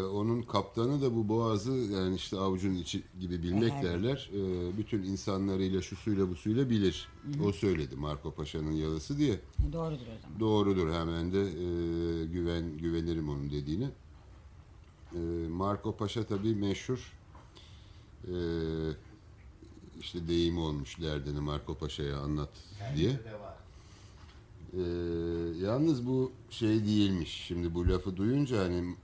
onun 0.04 0.42
kaptanı 0.42 1.02
da 1.02 1.16
bu 1.16 1.28
boğazı 1.30 1.72
yani 1.72 2.16
işte 2.16 2.38
avucun 2.40 2.74
içi 2.76 3.04
gibi 3.20 3.44
bilmek 3.44 3.74
Evet. 3.74 3.84
derler. 3.84 4.30
Ee, 4.34 4.78
bütün 4.78 5.04
insanlarıyla 5.04 5.82
şu 5.82 5.96
suyla 5.96 6.30
bu 6.30 6.36
suyla 6.36 6.70
bilir. 6.70 7.08
O 7.44 7.52
söyledi 7.52 7.96
Marco 7.96 8.32
Paşa'nın 8.32 8.72
yalısı 8.72 9.18
diye. 9.18 9.40
Doğrudur 9.74 10.02
o 10.18 10.22
zaman. 10.22 10.40
Doğrudur 10.40 10.94
hemen 10.94 11.34
de 11.34 11.42
e, 11.42 12.26
güven 12.26 12.78
güvenirim 12.78 13.30
onun 13.30 13.52
dediğine. 13.52 13.90
E, 15.16 15.20
Marco 15.50 15.98
Paşa 15.98 16.24
tabii 16.24 16.56
meşhur. 16.56 17.14
E, 18.28 18.36
işte 20.00 20.28
deyimi 20.28 20.60
olmuş 20.60 21.02
derdini 21.02 21.40
Marco 21.40 21.74
Paşa'ya 21.78 22.18
anlat 22.20 22.50
diye. 22.96 23.20
Ee, 24.74 24.80
yalnız 25.62 26.08
bu 26.08 26.32
şey 26.50 26.86
değilmiş. 26.86 27.44
Şimdi 27.48 27.74
bu 27.74 27.90
lafı 27.90 28.18
duyunca 28.18 28.64
hani 28.64 28.96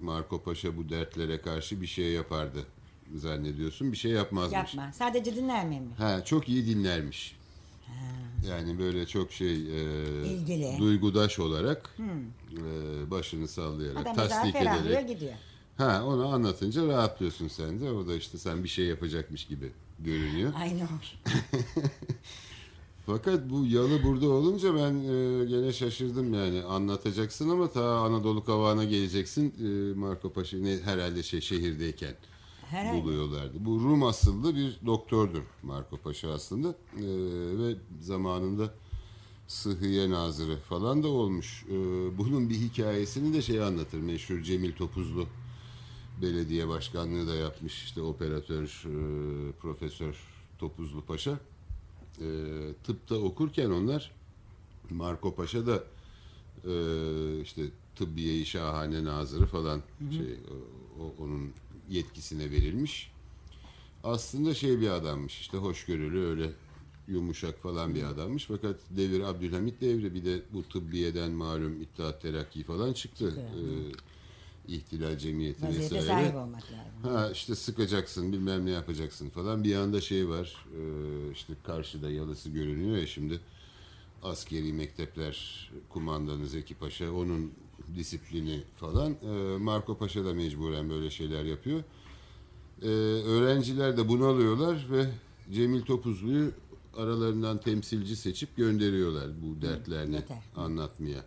Marco 0.00 0.42
Paşa 0.42 0.76
bu 0.76 0.88
dertlere 0.88 1.40
karşı 1.40 1.80
bir 1.80 1.86
şey 1.86 2.12
yapardı 2.12 2.64
zannediyorsun. 3.14 3.92
Bir 3.92 3.96
şey 3.96 4.10
yapmazmış. 4.12 4.52
Yapma. 4.52 4.92
Sadece 4.92 5.36
dinler 5.36 5.66
mi? 5.66 5.82
Ha, 5.98 6.24
çok 6.24 6.48
iyi 6.48 6.66
dinlermiş. 6.66 7.36
Yani 8.48 8.78
böyle 8.78 9.06
çok 9.06 9.32
şey 9.32 9.52
e, 9.54 10.26
İlgili. 10.26 10.78
duygudaş 10.78 11.38
olarak 11.38 11.96
e, 12.52 13.10
başını 13.10 13.48
sallayarak 13.48 14.00
Adam 14.06 14.14
tasdik 14.14 14.56
ederek 14.56 15.08
gidiyor. 15.08 15.32
ha 15.76 16.04
onu 16.06 16.26
anlatınca 16.34 16.86
rahatlıyorsun 16.86 17.48
sen 17.48 17.80
de. 17.80 17.90
O 17.90 18.06
da 18.08 18.14
işte 18.14 18.38
sen 18.38 18.64
bir 18.64 18.68
şey 18.68 18.86
yapacakmış 18.86 19.46
gibi 19.46 19.72
görünüyor. 19.98 20.52
Aynı 20.56 20.82
hoş. 20.82 21.14
Fakat 23.06 23.50
bu 23.50 23.66
yalı 23.66 24.02
burada 24.04 24.28
olunca 24.28 24.74
ben 24.74 24.94
e, 24.94 25.44
gene 25.44 25.72
şaşırdım 25.72 26.34
yani 26.34 26.62
anlatacaksın 26.62 27.48
ama 27.48 27.70
ta 27.70 27.98
Anadolu 27.98 28.44
kavağına 28.44 28.84
geleceksin 28.84 29.54
e, 29.60 29.94
Marco 29.98 30.32
Paşa 30.32 30.56
ne, 30.58 30.78
herhalde 30.84 31.22
şey 31.22 31.40
şehirdeyken 31.40 32.14
Herhalde. 32.70 33.04
buluyorlardı. 33.04 33.64
Bu 33.64 33.80
Rum 33.80 34.02
asıllı 34.02 34.56
bir 34.56 34.80
doktordur 34.86 35.42
Marco 35.62 35.96
Paşa 35.96 36.32
aslında 36.32 36.68
E, 36.68 37.04
ve 37.58 37.76
zamanında 38.00 38.74
Sıhhiye 39.48 40.10
Nazırı 40.10 40.56
falan 40.56 41.02
da 41.02 41.08
olmuş. 41.08 41.64
E, 41.68 41.74
bunun 42.18 42.50
bir 42.50 42.54
hikayesini 42.54 43.34
de 43.34 43.42
şey 43.42 43.62
anlatır 43.62 43.98
meşhur 44.00 44.42
Cemil 44.42 44.72
Topuzlu 44.72 45.26
belediye 46.22 46.68
başkanlığı 46.68 47.28
da 47.28 47.34
yapmış 47.34 47.84
işte 47.84 48.02
operatör 48.02 48.64
e, 48.86 49.52
profesör 49.52 50.16
Topuzlu 50.58 51.02
Paşa 51.04 51.38
e, 52.20 52.28
tıpta 52.84 53.14
okurken 53.14 53.70
onlar 53.70 54.12
Marco 54.90 55.34
Paşa 55.34 55.66
da 55.66 55.84
e, 56.64 56.72
işte 57.42 57.62
tıbbiye 57.96 58.44
şahane 58.44 59.04
nazırı 59.04 59.46
falan 59.46 59.82
şey 60.10 60.36
o, 61.00 61.22
onun 61.24 61.50
yetkisine 61.90 62.50
verilmiş. 62.50 63.10
Aslında 64.04 64.54
şey 64.54 64.80
bir 64.80 64.90
adammış 64.90 65.40
işte 65.40 65.56
hoşgörülü 65.56 66.26
öyle 66.26 66.50
yumuşak 67.08 67.58
falan 67.62 67.94
bir 67.94 68.02
adammış 68.02 68.44
fakat 68.44 68.76
devir 68.90 69.20
Abdülhamit 69.20 69.80
devri 69.80 70.14
bir 70.14 70.24
de 70.24 70.42
bu 70.52 70.62
tıbbiyeden 70.62 71.30
malum 71.30 71.82
İttihat 71.82 72.22
Terakki 72.22 72.62
falan 72.64 72.92
çıktı. 72.92 73.34
E, 73.36 73.60
ihtilal 74.68 75.18
cemiyeti 75.18 75.66
Vaziyete 75.66 75.94
vesaire. 75.96 76.22
sahip 76.22 76.34
olmak 76.34 76.62
lazım. 76.62 77.16
Ha 77.18 77.30
işte 77.32 77.54
sıkacaksın 77.54 78.32
bilmem 78.32 78.66
ne 78.66 78.70
yapacaksın 78.70 79.28
falan. 79.28 79.64
Bir 79.64 79.74
anda 79.76 80.00
şey 80.00 80.28
var 80.28 80.66
e, 80.78 80.80
işte 81.32 81.52
karşıda 81.66 82.10
yalısı 82.10 82.50
görünüyor 82.50 82.96
ya 82.96 83.06
şimdi 83.06 83.40
askeri 84.22 84.72
mektepler 84.72 85.70
kumandanı 85.88 86.46
Zeki 86.46 86.74
Paşa 86.74 87.12
onun 87.12 87.52
disiplini 87.96 88.62
falan. 88.76 89.12
E, 89.12 89.58
Marco 89.58 89.98
Paşa 89.98 90.24
da 90.24 90.34
mecburen 90.34 90.90
böyle 90.90 91.10
şeyler 91.10 91.44
yapıyor. 91.44 91.80
E, 92.82 92.86
öğrenciler 93.26 93.96
de 93.96 94.08
bunalıyorlar 94.08 94.86
ve 94.90 95.06
Cemil 95.54 95.82
Topuzlu'yu 95.82 96.50
aralarından 96.96 97.60
temsilci 97.60 98.16
seçip 98.16 98.56
gönderiyorlar 98.56 99.28
bu 99.42 99.62
dertlerini 99.62 100.14
yeter. 100.14 100.38
anlatmaya. 100.56 101.24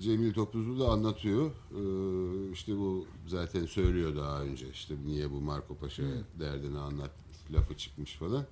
Cemil 0.00 0.32
Topuzlu 0.34 0.80
da 0.80 0.88
anlatıyor. 0.88 1.50
Ee, 1.50 2.52
işte 2.52 2.76
bu 2.76 3.06
zaten 3.26 3.66
söylüyor 3.66 4.16
daha 4.16 4.42
önce. 4.42 4.70
İşte 4.70 4.94
niye 5.06 5.30
bu 5.30 5.40
Marco 5.40 5.76
Paşa 5.76 6.02
derdini 6.40 6.78
anlat 6.78 7.10
lafı 7.52 7.76
çıkmış 7.76 8.14
falan. 8.14 8.46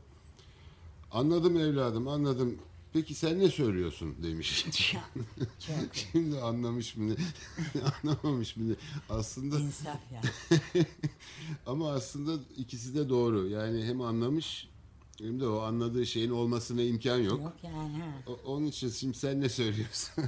Anladım 1.10 1.56
evladım 1.56 2.08
anladım. 2.08 2.58
Peki 2.92 3.14
sen 3.14 3.38
ne 3.38 3.48
söylüyorsun 3.48 4.14
demiş. 4.22 4.66
Şimdi 6.12 6.40
anlamış 6.40 6.96
mı 6.96 7.08
ne? 7.10 7.16
anlamamış 8.04 8.56
mı 8.56 8.68
ne? 8.70 8.74
Aslında 9.08 9.60
insaf 9.60 10.00
ya. 10.12 10.22
ama 11.66 11.92
aslında 11.92 12.42
ikisi 12.56 12.94
de 12.94 13.08
doğru. 13.08 13.48
Yani 13.48 13.84
hem 13.84 14.00
anlamış 14.00 14.68
hem 15.20 15.40
de 15.40 15.46
o 15.48 15.58
anladığı 15.60 16.06
şeyin 16.06 16.30
olmasına 16.30 16.82
imkan 16.82 17.18
yok. 17.18 17.40
Yok 17.40 17.54
yani 17.62 17.98
ha. 17.98 18.08
O- 18.26 18.40
onun 18.52 18.66
için 18.66 18.88
şimdi 18.90 19.18
sen 19.18 19.40
ne 19.40 19.48
söylüyorsun? 19.48 20.24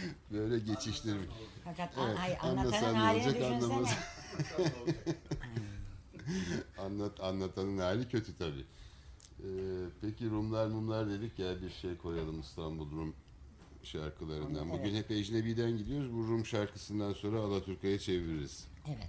Böyle 0.30 0.58
geçiştirmiş. 0.58 1.28
Fakat 1.64 1.92
Evet, 2.06 2.18
ay, 2.18 2.38
anlatanın 2.40 2.94
halini 2.94 3.26
olacak, 3.26 3.42
anlamaz. 3.42 3.88
Anlat, 6.78 7.20
anlatanın 7.20 7.78
hali 7.78 8.08
kötü 8.08 8.36
tabii. 8.38 8.64
Ee, 9.40 9.44
peki 10.00 10.30
Rumlar 10.30 10.66
mumlar 10.66 11.10
dedik 11.10 11.38
ya 11.38 11.62
bir 11.62 11.70
şey 11.70 11.96
koyalım 11.96 12.40
İstanbul 12.40 12.90
Rum 12.90 13.14
şarkılarından. 13.82 14.70
Bugün 14.70 14.94
hep 14.94 15.10
ecnebiden 15.10 15.78
gidiyoruz. 15.78 16.12
Bu 16.12 16.18
Rum 16.18 16.46
şarkısından 16.46 17.12
sonra 17.12 17.40
Alaturka'ya 17.40 17.98
çeviririz. 17.98 18.68
Evet. 18.86 19.08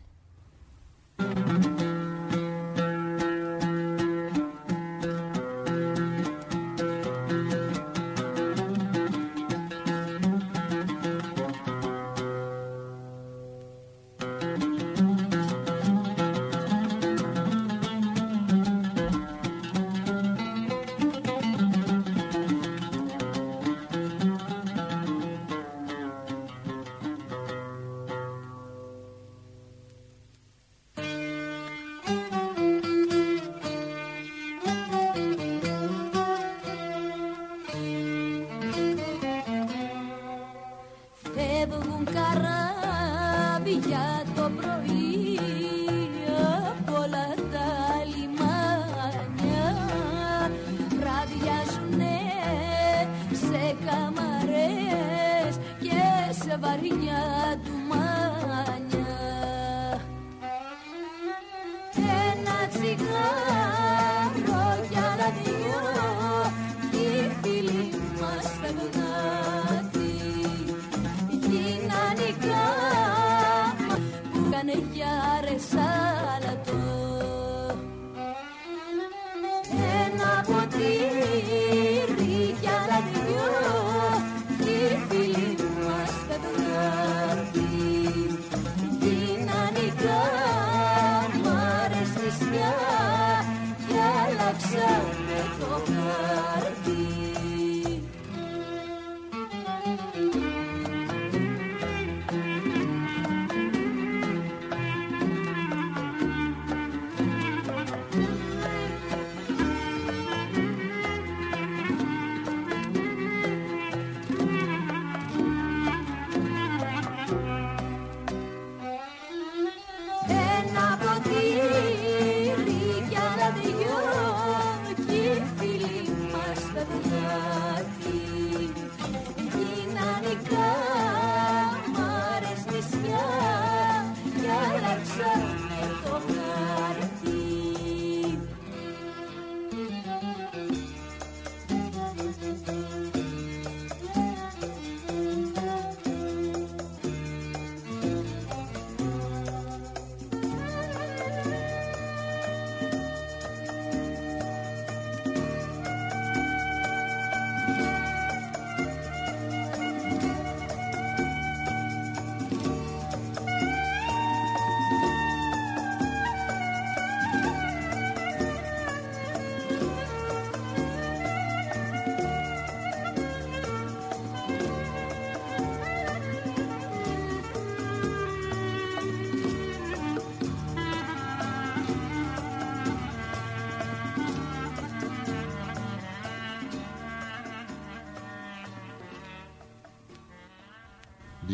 les 75.50 76.09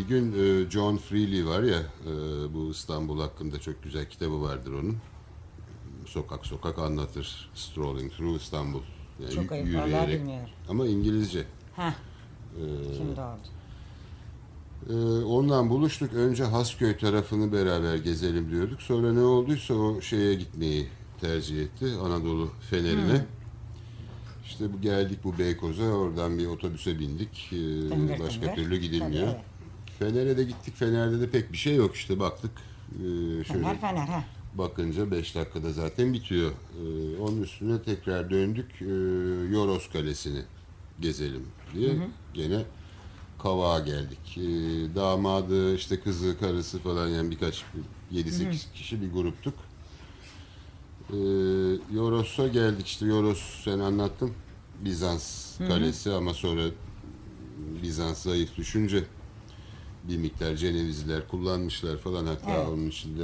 Bir 0.06 0.10
gün 0.10 0.32
e, 0.66 0.70
John 0.70 0.96
Freely 0.96 1.46
var 1.46 1.62
ya 1.62 1.78
e, 1.78 2.12
bu 2.54 2.70
İstanbul 2.70 3.20
hakkında 3.20 3.60
çok 3.60 3.82
güzel 3.82 4.08
kitabı 4.08 4.42
vardır 4.42 4.72
onun. 4.72 4.96
Sokak 6.06 6.46
sokak 6.46 6.78
anlatır. 6.78 7.50
Strolling 7.54 8.12
through 8.12 8.40
İstanbul. 8.40 8.80
Yani 9.20 9.30
Çok 9.34 9.52
ayıp, 9.52 9.66
yürüyerek. 9.66 10.22
Ama 10.68 10.86
İngilizce. 10.86 11.44
Heh, 11.76 11.92
E, 12.56 12.64
şimdi 12.96 13.20
oldu. 13.20 13.38
e, 14.90 15.24
ondan 15.24 15.70
buluştuk. 15.70 16.12
Önce 16.14 16.44
Hasköy 16.44 16.96
tarafını 16.98 17.52
beraber 17.52 17.96
gezelim 17.96 18.50
diyorduk. 18.50 18.82
Sonra 18.82 19.12
ne 19.12 19.20
olduysa 19.20 19.74
o 19.74 20.00
şeye 20.00 20.34
gitmeyi 20.34 20.88
tercih 21.20 21.62
etti. 21.62 21.86
Anadolu 22.04 22.50
Feneri'ne. 22.70 23.24
İşte 24.44 24.72
bu 24.72 24.80
geldik 24.80 25.18
bu 25.24 25.38
Beykoz'a. 25.38 25.84
Oradan 25.84 26.38
bir 26.38 26.46
otobüse 26.46 26.98
bindik. 26.98 27.48
E, 27.52 27.88
Tıngır 27.88 28.18
başka 28.20 28.54
türlü 28.54 28.76
gidilmiyor. 28.76 29.26
Tabii, 29.26 29.55
Fener'e 29.98 30.36
de 30.36 30.44
gittik. 30.44 30.76
Fener'de 30.76 31.20
de 31.20 31.30
pek 31.30 31.52
bir 31.52 31.56
şey 31.58 31.74
yok 31.76 31.94
işte 31.94 32.20
baktık. 32.20 32.50
Ee, 32.94 32.98
şöyle 32.98 33.44
Fener 33.44 33.80
fener 33.80 34.06
ha. 34.08 34.24
bakınca 34.54 35.10
5 35.10 35.34
dakikada 35.34 35.72
zaten 35.72 36.12
bitiyor. 36.12 36.50
Ee, 36.50 37.20
onun 37.20 37.42
üstüne 37.42 37.82
tekrar 37.82 38.30
döndük. 38.30 38.82
Ee, 38.82 38.84
Yoros 39.52 39.90
Kalesi'ni 39.92 40.42
gezelim 41.00 41.46
diye. 41.74 41.96
Gene 42.34 42.62
Kavağa 43.42 43.80
geldik. 43.80 44.38
Ee, 44.38 44.42
damadı, 44.94 45.74
işte 45.74 46.00
kızı, 46.00 46.38
karısı 46.40 46.78
falan 46.78 47.08
yani 47.08 47.30
birkaç 47.30 47.64
7-8 48.12 48.72
kişi 48.74 49.02
bir 49.02 49.12
gruptuk. 49.12 49.54
Ee, 51.10 51.16
Yoros'a 51.94 52.46
geldik 52.48 52.86
işte 52.86 53.06
Yoros 53.06 53.62
sen 53.64 53.78
anlattın. 53.78 54.32
Bizans 54.84 55.58
kalesi 55.58 56.12
ama 56.12 56.34
sonra 56.34 56.62
Bizans 57.82 58.22
zayıf 58.22 58.56
düşünce 58.56 59.04
bir 60.08 60.16
miktar 60.16 60.56
Cenevizliler 60.56 61.28
kullanmışlar 61.28 61.96
falan. 61.98 62.26
Hatta 62.26 62.50
Evet. 62.54 62.68
onun 62.68 62.86
içinde 62.88 63.22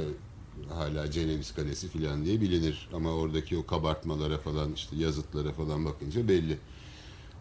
hala 0.69 1.11
Ceneviz 1.11 1.53
Kalesi 1.55 1.87
falan 1.87 2.25
diye 2.25 2.41
bilinir. 2.41 2.89
Ama 2.93 3.13
oradaki 3.13 3.57
o 3.57 3.65
kabartmalara 3.65 4.37
falan 4.37 4.73
işte 4.73 4.95
yazıtlara 4.95 5.51
falan 5.51 5.85
bakınca 5.85 6.27
belli. 6.27 6.57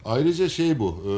Ayrıca 0.05 0.49
şey 0.49 0.78
bu 0.78 0.88
e, 1.07 1.12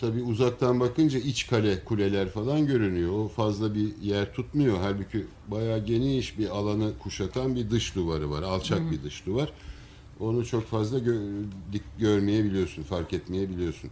tabi 0.00 0.22
uzaktan 0.22 0.80
bakınca 0.80 1.18
iç 1.18 1.46
kale 1.46 1.84
kuleler 1.84 2.28
falan 2.28 2.66
görünüyor. 2.66 3.12
O 3.12 3.28
fazla 3.28 3.74
bir 3.74 3.96
yer 4.02 4.34
tutmuyor. 4.34 4.78
Halbuki 4.80 5.26
bayağı 5.48 5.84
geniş 5.86 6.38
bir 6.38 6.48
alanı 6.48 6.92
kuşatan 6.98 7.56
bir 7.56 7.70
dış 7.70 7.94
duvarı 7.94 8.30
var. 8.30 8.42
Alçak 8.42 8.90
bir 8.90 9.02
dış 9.02 9.26
duvar. 9.26 9.52
Onu 10.20 10.46
çok 10.46 10.66
fazla 10.66 10.98
gö- 10.98 11.44
dik 11.72 11.82
görmeyebiliyorsun 11.98 12.82
fark 12.82 13.12
etmeyebiliyorsun. 13.12 13.90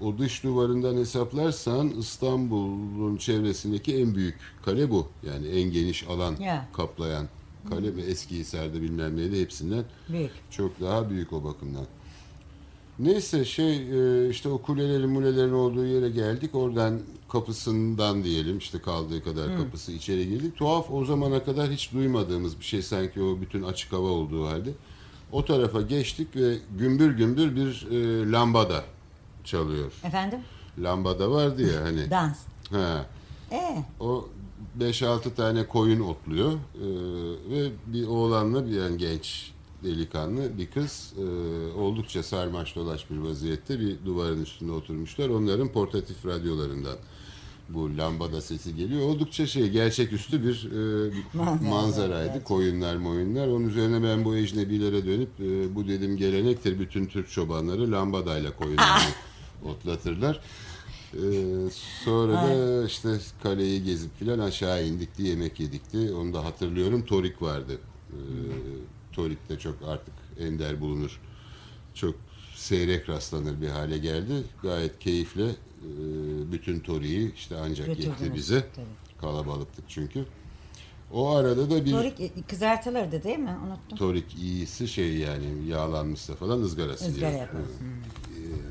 O 0.00 0.18
dış 0.18 0.44
duvarından 0.44 0.96
hesaplarsan 0.96 1.88
İstanbul'un 1.88 3.16
çevresindeki 3.16 3.96
en 3.96 4.14
büyük 4.14 4.38
kale 4.64 4.90
bu. 4.90 5.06
Yani 5.26 5.46
en 5.46 5.70
geniş 5.70 6.08
alan 6.08 6.36
Ya. 6.40 6.68
kaplayan 6.72 7.28
kale 7.70 7.96
ve 7.96 8.02
eski 8.02 8.36
Hisar'da 8.38 8.82
bilmem 8.82 9.16
neydi 9.16 9.40
hepsinden 9.40 9.84
Büyük. 10.08 10.30
çok 10.50 10.80
daha 10.80 11.10
büyük 11.10 11.32
o 11.32 11.44
bakımdan. 11.44 11.84
Neyse 12.98 13.44
şey 13.44 13.76
e, 13.76 14.30
işte 14.30 14.48
o 14.48 14.58
kulelerin 14.62 15.10
mulelerin 15.10 15.52
olduğu 15.52 15.86
yere 15.86 16.10
geldik. 16.10 16.54
Oradan 16.54 17.00
kapısından 17.28 18.24
diyelim 18.24 18.58
işte 18.58 18.78
kaldığı 18.78 19.24
kadar 19.24 19.56
kapısı 19.56 19.92
içeri 19.92 20.28
girdik. 20.28 20.56
Tuhaf 20.56 20.90
o 20.90 21.04
zamana 21.04 21.44
kadar 21.44 21.70
hiç 21.70 21.92
duymadığımız 21.92 22.60
bir 22.60 22.64
şey 22.64 22.82
sanki 22.82 23.22
o 23.22 23.40
bütün 23.40 23.62
açık 23.62 23.92
hava 23.92 24.08
olduğu 24.08 24.46
halde. 24.46 24.70
O 25.32 25.44
tarafa 25.44 25.80
geçtik 25.82 26.36
ve 26.36 26.56
gümbür 26.78 27.10
gümbür 27.16 27.56
bir 27.56 27.86
e, 27.90 28.30
lambada 28.32 28.84
çalıyor. 29.46 29.92
Efendim? 30.04 30.38
Lambada 30.78 31.30
vardı 31.30 31.72
ya 31.74 31.82
hani. 31.84 32.10
Dans. 32.10 32.38
ha. 32.70 33.06
Ee, 33.52 33.84
O 34.00 34.28
5-6 34.80 35.34
tane 35.34 35.66
koyun 35.66 36.00
otluyor 36.00 36.52
Ee, 36.52 36.58
ve 37.50 37.70
bir 37.86 38.06
oğlanla 38.06 38.66
bir 38.66 38.70
yani 38.70 38.98
genç 38.98 39.52
delikanlı 39.84 40.58
bir 40.58 40.66
kız 40.66 41.12
e, 41.18 41.22
oldukça 41.78 42.22
sarmaş 42.22 42.76
dolaş 42.76 43.10
bir 43.10 43.16
vaziyette 43.18 43.80
bir 43.80 43.96
duvarın 44.06 44.42
üstünde 44.42 44.72
oturmuşlar. 44.72 45.28
Onların 45.28 45.68
portatif 45.68 46.26
radyolarından 46.26 46.96
bu 47.68 47.96
lambada 47.96 48.40
sesi 48.40 48.76
geliyor. 48.76 49.02
Oldukça 49.08 49.46
şey 49.46 49.68
gerçeküstü 49.70 50.42
bir 50.42 50.68
e, 50.72 51.10
Manzara, 51.34 51.68
manzaraydı. 51.70 52.44
Koyunlar 52.44 52.96
moyunlar. 52.96 53.48
Onun 53.48 53.68
üzerine 53.68 54.02
ben 54.02 54.24
bu 54.24 54.36
ecnebilere 54.36 55.06
dönüp 55.06 55.30
e, 55.40 55.74
bu 55.74 55.88
dedim 55.88 56.16
gelenektir. 56.16 56.80
Bütün 56.80 57.06
Türk 57.06 57.30
çobanları 57.30 57.92
lambadayla 57.92 58.56
koyunlarını 58.56 59.10
otlatırlar. 59.64 60.40
Ee, 61.14 61.18
sonra 62.04 62.32
da 62.32 62.84
işte 62.86 63.08
kaleyi 63.42 63.84
gezip 63.84 64.18
filan 64.18 64.38
aşağı 64.38 64.86
indik 64.86 65.18
diye 65.18 65.28
yemek 65.28 65.60
yedikti. 65.60 66.12
Onu 66.12 66.34
da 66.34 66.44
hatırlıyorum. 66.44 67.04
Torik 67.04 67.42
vardı. 67.42 67.78
Ee, 68.10 68.16
Torik 69.12 69.48
de 69.48 69.58
çok 69.58 69.74
artık 69.86 70.14
ender 70.40 70.80
bulunur. 70.80 71.20
Çok 71.94 72.14
seyrek 72.54 73.08
rastlanır 73.08 73.60
bir 73.60 73.68
hale 73.68 73.98
geldi. 73.98 74.32
Gayet 74.62 74.98
keyifle 74.98 75.44
e, 75.48 75.52
bütün 76.52 76.80
Tori'yi 76.80 77.34
işte 77.34 77.56
ancak 77.56 77.88
yetti 77.88 78.02
Götürdünüz, 78.02 78.34
bize. 78.34 78.66
tabii. 78.76 79.20
Kalabalıktık 79.20 79.84
çünkü. 79.88 80.24
O 81.12 81.28
arada 81.30 81.70
da 81.70 81.84
bir 81.84 81.90
Torik 81.90 82.20
e, 82.20 82.30
kızartılırdı 82.48 83.22
değil 83.24 83.38
mi? 83.38 83.56
Unuttum. 83.66 83.98
torik 83.98 84.34
iyisi 84.38 84.88
şey 84.88 85.16
yani 85.16 85.46
yağlanmışsa 85.68 86.34
falan 86.34 86.60
ızgarası. 86.62 87.08
Izgara 87.08 87.30
yani. 87.30 87.38
yapar. 87.40 87.60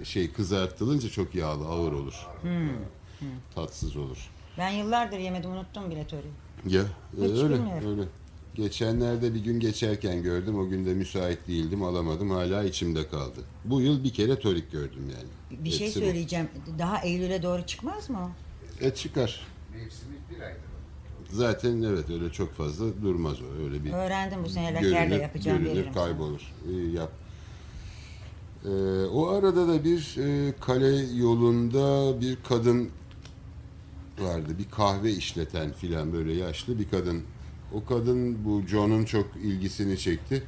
Ee, 0.02 0.06
Şey 0.06 0.32
kızartılınca 0.32 1.10
çok 1.10 1.36
yağlı 1.36 1.66
ağır 1.66 1.92
olur. 1.92 2.28
Tatsız 3.56 3.96
olur. 3.98 4.18
Ben 4.58 4.70
yıllardır 4.70 5.18
yemedim 5.20 5.52
unuttum 5.52 5.92
bile 5.92 6.08
tori. 6.08 6.28
Ya 6.68 6.82
e, 6.82 6.86
Hiç 7.16 7.44
öyle 7.44 7.54
bilmiyorum. 7.54 7.90
öyle. 7.90 8.02
Geçenlerde 8.56 9.34
bir 9.34 9.40
gün 9.40 9.60
geçerken 9.60 10.24
gördüm. 10.24 10.60
O 10.60 10.68
gün 10.70 10.86
de 10.86 10.94
müsait 10.94 11.48
değildim, 11.48 11.84
alamadım. 11.84 12.30
Hala 12.30 12.64
içimde 12.64 13.08
kaldı. 13.08 13.40
Bu 13.66 13.82
yıl 13.82 14.04
bir 14.04 14.14
kere 14.14 14.40
torik 14.40 14.72
gördüm 14.72 15.12
yani. 15.18 15.64
Bir 15.64 15.72
şey 15.72 15.88
Hepsi 15.88 16.02
bu. 16.02 16.06
söyleyeceğim. 16.06 16.50
Daha 16.80 17.02
Eylül'e 17.02 17.44
doğru 17.44 17.66
çıkmaz 17.66 18.10
mı? 18.10 18.32
Et 18.82 18.98
çıkar. 18.98 19.48
Mevsimi 19.74 20.16
bir 20.32 20.42
aydır. 20.42 20.62
Zaten 21.32 21.82
evet 21.82 22.10
öyle 22.10 22.32
çok 22.32 22.54
fazla 22.54 22.86
durmaz 23.02 23.38
o. 23.42 23.64
Öyle 23.64 23.84
bir 23.84 23.92
Öğrendim 23.94 24.44
bu 24.44 24.50
sene 24.50 24.82
görünür, 24.82 25.22
yapacağım 25.22 25.64
görünür 25.64 25.84
sana. 25.84 25.94
kaybolur. 26.06 26.54
İyi 26.70 26.92
yap. 26.94 27.12
Ee, 28.66 29.06
o 29.06 29.28
arada 29.28 29.68
da 29.68 29.84
bir 29.84 30.18
e, 30.20 30.54
kale 30.60 31.18
yolunda 31.18 32.22
bir 32.22 32.38
kadın 32.50 32.90
vardı. 34.20 34.50
Bir 34.60 34.70
kahve 34.72 35.12
işleten 35.12 35.74
filan 35.74 36.14
böyle 36.14 36.34
yaşlı 36.34 36.80
bir 36.80 36.90
kadın. 36.90 37.22
O 37.74 37.86
kadın 37.86 38.46
bu 38.46 38.62
John'un 38.68 39.06
çok 39.06 39.26
ilgisini 39.44 39.98
çekti. 39.98 40.44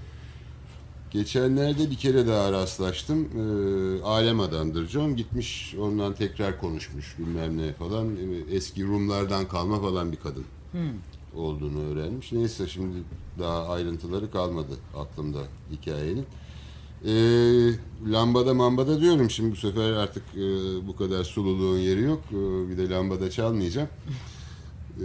Geçenlerde 1.11 1.91
bir 1.91 1.95
kere 1.95 2.27
daha 2.27 2.51
rastlaştım. 2.51 3.27
Ee, 3.35 4.03
alem 4.03 4.39
adamdır 4.39 4.87
John. 4.87 5.15
Gitmiş 5.15 5.75
ondan 5.79 6.13
tekrar 6.13 6.59
konuşmuş 6.59 7.15
bilmem 7.19 7.57
ne 7.57 7.73
falan. 7.73 8.07
Ee, 8.07 8.55
Eski 8.55 8.83
Rumlardan 8.83 9.47
kalma 9.47 9.81
falan 9.81 10.11
bir 10.11 10.17
kadın 10.17 10.45
olduğunu 11.35 11.83
öğrenmiş. 11.83 12.31
Neyse 12.31 12.67
şimdi 12.67 12.97
daha 13.39 13.67
ayrıntıları 13.67 14.31
kalmadı 14.31 14.73
aklımda 14.97 15.39
hikayenin. 15.71 16.25
Ee, 17.05 17.09
lambada 18.11 18.53
mambada 18.53 19.01
diyorum 19.01 19.29
şimdi 19.29 19.51
bu 19.51 19.55
sefer 19.55 19.91
artık 19.91 20.23
e, 20.35 20.41
bu 20.87 20.95
kadar 20.95 21.23
sululuğun 21.23 21.77
yeri 21.79 22.01
yok. 22.01 22.23
Ee, 22.31 22.69
bir 22.69 22.77
de 22.77 22.89
lambada 22.89 23.31
çalmayacağım. 23.31 23.87
Ee, 24.97 25.03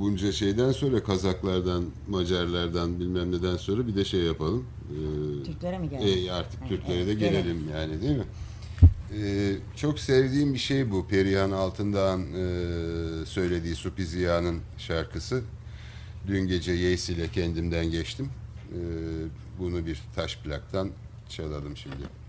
bunca 0.00 0.32
şeyden 0.32 0.72
sonra 0.72 1.02
Kazaklardan, 1.04 1.84
Macarlardan 2.08 3.00
bilmem 3.00 3.32
neden 3.32 3.56
sonra 3.56 3.86
bir 3.86 3.96
de 3.96 4.04
şey 4.04 4.20
yapalım. 4.20 4.64
Ee, 4.90 5.44
Türklere 5.44 5.78
mi 5.78 5.90
geldi? 5.90 6.04
e, 6.04 6.30
artık 6.30 6.60
Evet, 6.60 6.70
Türklere 6.70 7.06
de 7.06 7.10
evet, 7.10 7.20
gelelim 7.20 7.68
yani 7.72 8.02
değil 8.02 8.16
mi? 8.16 8.24
Ee, 9.18 9.56
çok 9.76 9.98
sevdiğim 9.98 10.54
bir 10.54 10.58
şey 10.58 10.90
bu. 10.90 11.06
Perihan 11.06 11.50
Altındağ'ın 11.50 12.22
e, 12.22 13.26
söylediği 13.26 13.74
Supi 13.74 14.06
Ziya'nın 14.06 14.60
şarkısı. 14.78 15.42
Dün 16.26 16.46
gece 16.46 16.72
Yeis 16.72 17.10
ile 17.10 17.28
kendimden 17.28 17.90
geçtim. 17.90 18.28
Ee, 18.74 18.78
bunu 19.58 19.86
bir 19.86 20.02
taş 20.14 20.38
plaktan 20.38 20.90
çalalım 21.28 21.76
şimdi. 21.76 22.23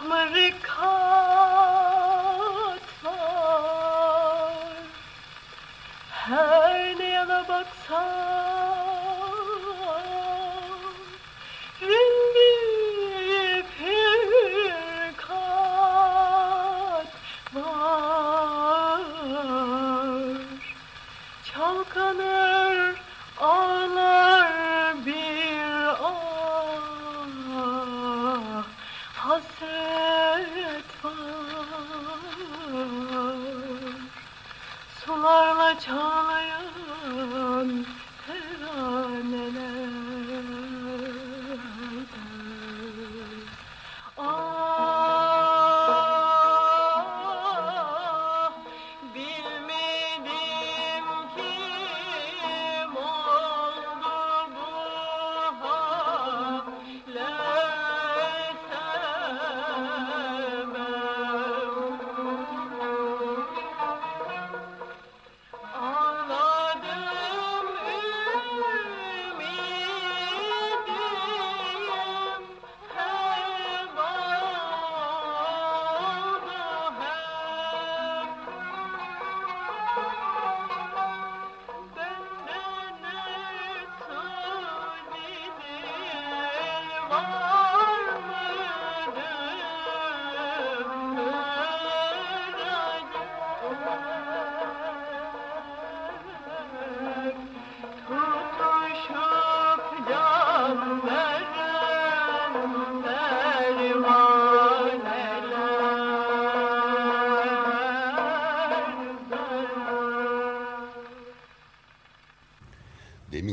Merry 0.00 0.52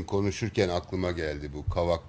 konuşurken 0.10 0.70
aklıma 0.70 1.12
geldi 1.12 1.52
bu 1.54 1.70
kavak 1.74 2.02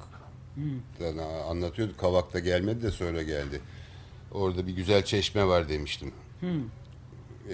anlatıyordu. 1.48 1.96
Kavak 1.96 2.34
da 2.34 2.38
gelmedi 2.38 2.82
de 2.82 2.90
sonra 2.90 3.22
geldi. 3.22 3.60
Orada 4.32 4.66
bir 4.66 4.72
güzel 4.72 5.04
çeşme 5.04 5.46
var 5.46 5.68
demiştim. 5.68 6.12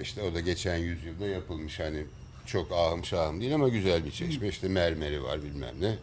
İşte 0.01 0.21
o 0.21 0.33
da 0.33 0.39
geçen 0.39 0.77
yüzyılda 0.77 1.27
yapılmış 1.27 1.79
hani 1.79 2.05
çok 2.45 2.71
ahım 2.71 3.05
şahım 3.05 3.41
değil 3.41 3.55
ama 3.55 3.69
güzel 3.69 4.05
bir 4.05 4.11
çeşme. 4.11 4.47
İşte 4.47 4.67
mermeri 4.67 5.23
var 5.23 5.43
bilmem 5.43 5.75
ne. 5.81 5.87
Ee, 5.87 5.95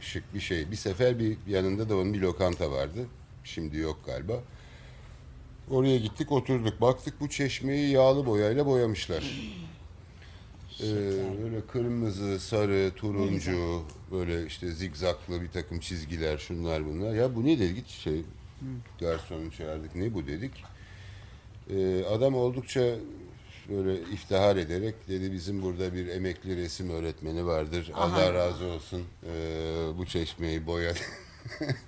şık 0.00 0.34
bir 0.34 0.40
şey. 0.40 0.70
Bir 0.70 0.76
sefer 0.76 1.18
bir 1.18 1.36
yanında 1.48 1.88
da 1.88 1.96
onun 1.96 2.14
bir 2.14 2.20
lokanta 2.20 2.70
vardı. 2.70 3.06
Şimdi 3.44 3.76
yok 3.78 3.98
galiba. 4.06 4.40
Oraya 5.70 5.96
gittik 5.96 6.32
oturduk. 6.32 6.80
Baktık 6.80 7.20
bu 7.20 7.28
çeşmeyi 7.28 7.90
yağlı 7.90 8.26
boyayla 8.26 8.66
boyamışlar. 8.66 9.24
Ee, 10.80 10.84
böyle 11.42 11.66
kırmızı, 11.72 12.40
sarı, 12.40 12.90
turuncu, 12.96 13.82
böyle 14.12 14.46
işte 14.46 14.72
zigzaklı 14.72 15.42
bir 15.42 15.48
takım 15.48 15.80
çizgiler, 15.80 16.38
şunlar 16.38 16.86
bunlar. 16.86 17.14
Ya 17.14 17.34
bu 17.34 17.46
ne 17.46 17.58
dedik? 17.58 17.88
Şey, 17.88 18.22
garsonu 19.00 19.50
çağırdık. 19.50 19.94
Ne 19.94 20.14
bu 20.14 20.26
dedik? 20.26 20.52
Ee, 21.70 22.04
adam 22.04 22.34
oldukça 22.34 22.94
böyle 23.68 24.00
iftihar 24.00 24.56
ederek 24.56 24.94
dedi 25.08 25.32
bizim 25.32 25.62
burada 25.62 25.94
bir 25.94 26.08
emekli 26.08 26.56
resim 26.56 26.90
öğretmeni 26.90 27.46
vardır. 27.46 27.90
Allah 27.94 28.34
razı 28.34 28.64
olsun. 28.64 29.02
Ee, 29.26 29.28
bu 29.98 30.06
çeşmeyi 30.06 30.66
boyadı. 30.66 30.98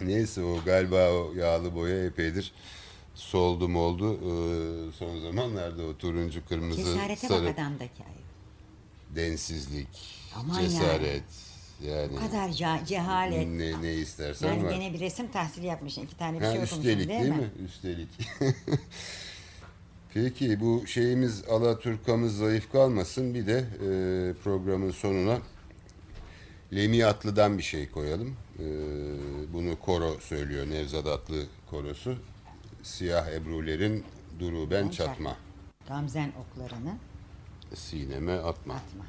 Neyse 0.00 0.42
o 0.42 0.64
galiba 0.64 1.10
o 1.10 1.32
yağlı 1.36 1.74
boya 1.74 2.04
epeydir 2.04 2.52
soldu 3.30 3.68
moldu. 3.68 4.12
Ee, 4.14 4.92
son 4.98 5.20
zamanlarda 5.20 5.82
o 5.82 5.96
turuncu 5.96 6.46
kırmızı 6.48 6.84
Cesarete 6.84 7.28
sarı 7.28 7.44
bak 7.44 7.54
adamdaki 7.54 8.02
ayol. 8.04 8.22
densizlik, 9.16 9.88
Aman 10.36 10.60
cesaret 10.60 11.22
yani, 11.86 12.12
Bu 12.12 12.16
kadar 12.16 12.48
ce- 12.48 12.86
cehalet. 12.86 13.48
ne, 13.48 13.82
ne 13.82 13.94
istersen 13.94 14.48
Yani 14.48 14.64
var. 14.64 14.70
gene 14.72 14.92
bir 14.92 15.00
resim 15.00 15.28
tahsili 15.28 15.66
yapmışsın. 15.66 16.02
iki 16.02 16.16
tane 16.16 16.36
bir 16.40 16.44
şey 16.44 16.50
okumuşsun 16.52 16.84
değil, 16.84 17.08
değil 17.08 17.20
mi? 17.22 17.28
mi? 17.36 17.50
Üstelik. 17.66 18.08
Peki 20.14 20.60
bu 20.60 20.86
şeyimiz 20.86 21.44
Alaturkamız 21.48 22.36
zayıf 22.36 22.72
kalmasın. 22.72 23.34
Bir 23.34 23.46
de 23.46 23.58
e, 23.58 23.88
programın 24.44 24.90
sonuna 24.90 25.38
Lemi 26.74 27.06
Atlı'dan 27.06 27.58
bir 27.58 27.62
şey 27.62 27.90
koyalım. 27.90 28.36
E, 28.58 28.64
bunu 29.52 29.78
koro 29.80 30.16
söylüyor 30.20 30.66
Nevzat 30.70 31.06
Atlı 31.06 31.46
korosu. 31.70 32.16
Siyah 32.82 33.32
Ebrulerin 33.32 34.04
Duru 34.40 34.70
ben 34.70 34.88
çatma. 34.88 35.36
Gamzen 35.88 36.32
oklarını 36.40 36.96
Sineme 37.74 38.32
atma. 38.32 38.74
atma. 38.74 39.04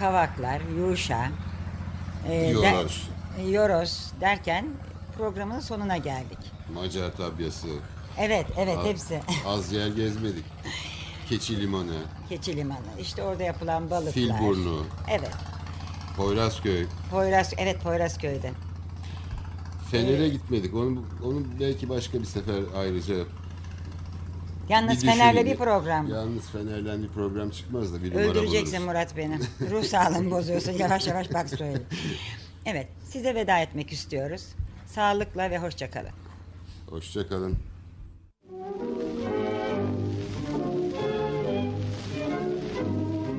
Kavaklar, 0.00 0.60
Yuşa, 0.78 1.28
e, 2.26 2.30
de- 2.30 2.46
Yoros. 2.46 3.02
Yoros 3.50 4.10
derken 4.20 4.66
programın 5.16 5.60
sonuna 5.60 5.96
geldik. 5.96 6.38
Macar 6.74 7.12
tabyası. 7.16 7.68
Evet, 8.18 8.46
evet 8.58 8.78
Az- 8.78 8.84
hepsi. 8.86 9.20
Az 9.46 9.72
yer 9.72 9.86
gezmedik. 9.88 10.44
Keçi 11.28 11.60
limanı, 11.60 11.96
Keçi 12.28 12.56
Limanı. 12.56 12.78
İşte 13.00 13.22
orada 13.22 13.42
yapılan 13.42 13.90
balıklar. 13.90 14.12
Filburnu. 14.12 14.84
Evet. 15.10 15.30
Poyrazköy. 16.16 16.86
Poyraz, 17.10 17.52
evet 17.58 17.82
Poyrazköy'de. 17.82 18.50
Fener'e 19.90 20.24
Ee, 20.24 20.28
gitmedik. 20.28 20.74
Onu, 20.74 21.04
onu 21.24 21.42
belki 21.60 21.88
başka 21.88 22.20
bir 22.20 22.24
sefer 22.24 22.60
ayrıca 22.76 23.14
Yalnız 24.70 25.02
Bir 25.02 25.08
Fener'le 25.08 25.46
bir 25.46 25.56
program. 25.56 26.08
Yalnız 26.08 26.50
Fener'den 26.50 27.02
bir 27.02 27.08
program 27.08 27.50
çıkmaz 27.50 27.94
da 27.94 28.02
bir 28.02 28.10
numara 28.10 28.24
Öldüreceksin. 28.24 28.82
Murat 28.82 29.16
beni. 29.16 29.38
Ruh 29.70 29.84
sağlığımı 29.84 30.30
bozuyorsun. 30.30 30.72
Yavaş 30.72 31.06
yavaş 31.06 31.32
bak 31.34 31.48
söyle. 31.48 31.82
Evet 32.66 32.88
size 33.04 33.34
veda 33.34 33.58
etmek 33.58 33.92
istiyoruz. 33.92 34.46
Sağlıkla 34.86 35.50
ve 35.50 35.58
hoşça 35.58 35.90
kalın. 35.90 36.10
Hoşçakalın. 36.90 37.56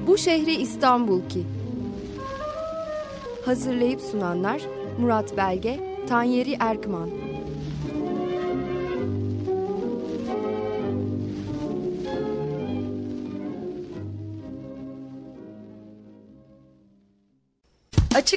Bu 0.08 0.18
şehri 0.18 0.56
İstanbul 0.56 1.30
ki. 1.30 1.44
Hazırlayıp 3.46 4.02
sunanlar 4.02 4.62
Murat 5.00 5.38
Belge, 5.38 5.80
Tanyeri 6.10 6.58
Erkman. 6.60 7.10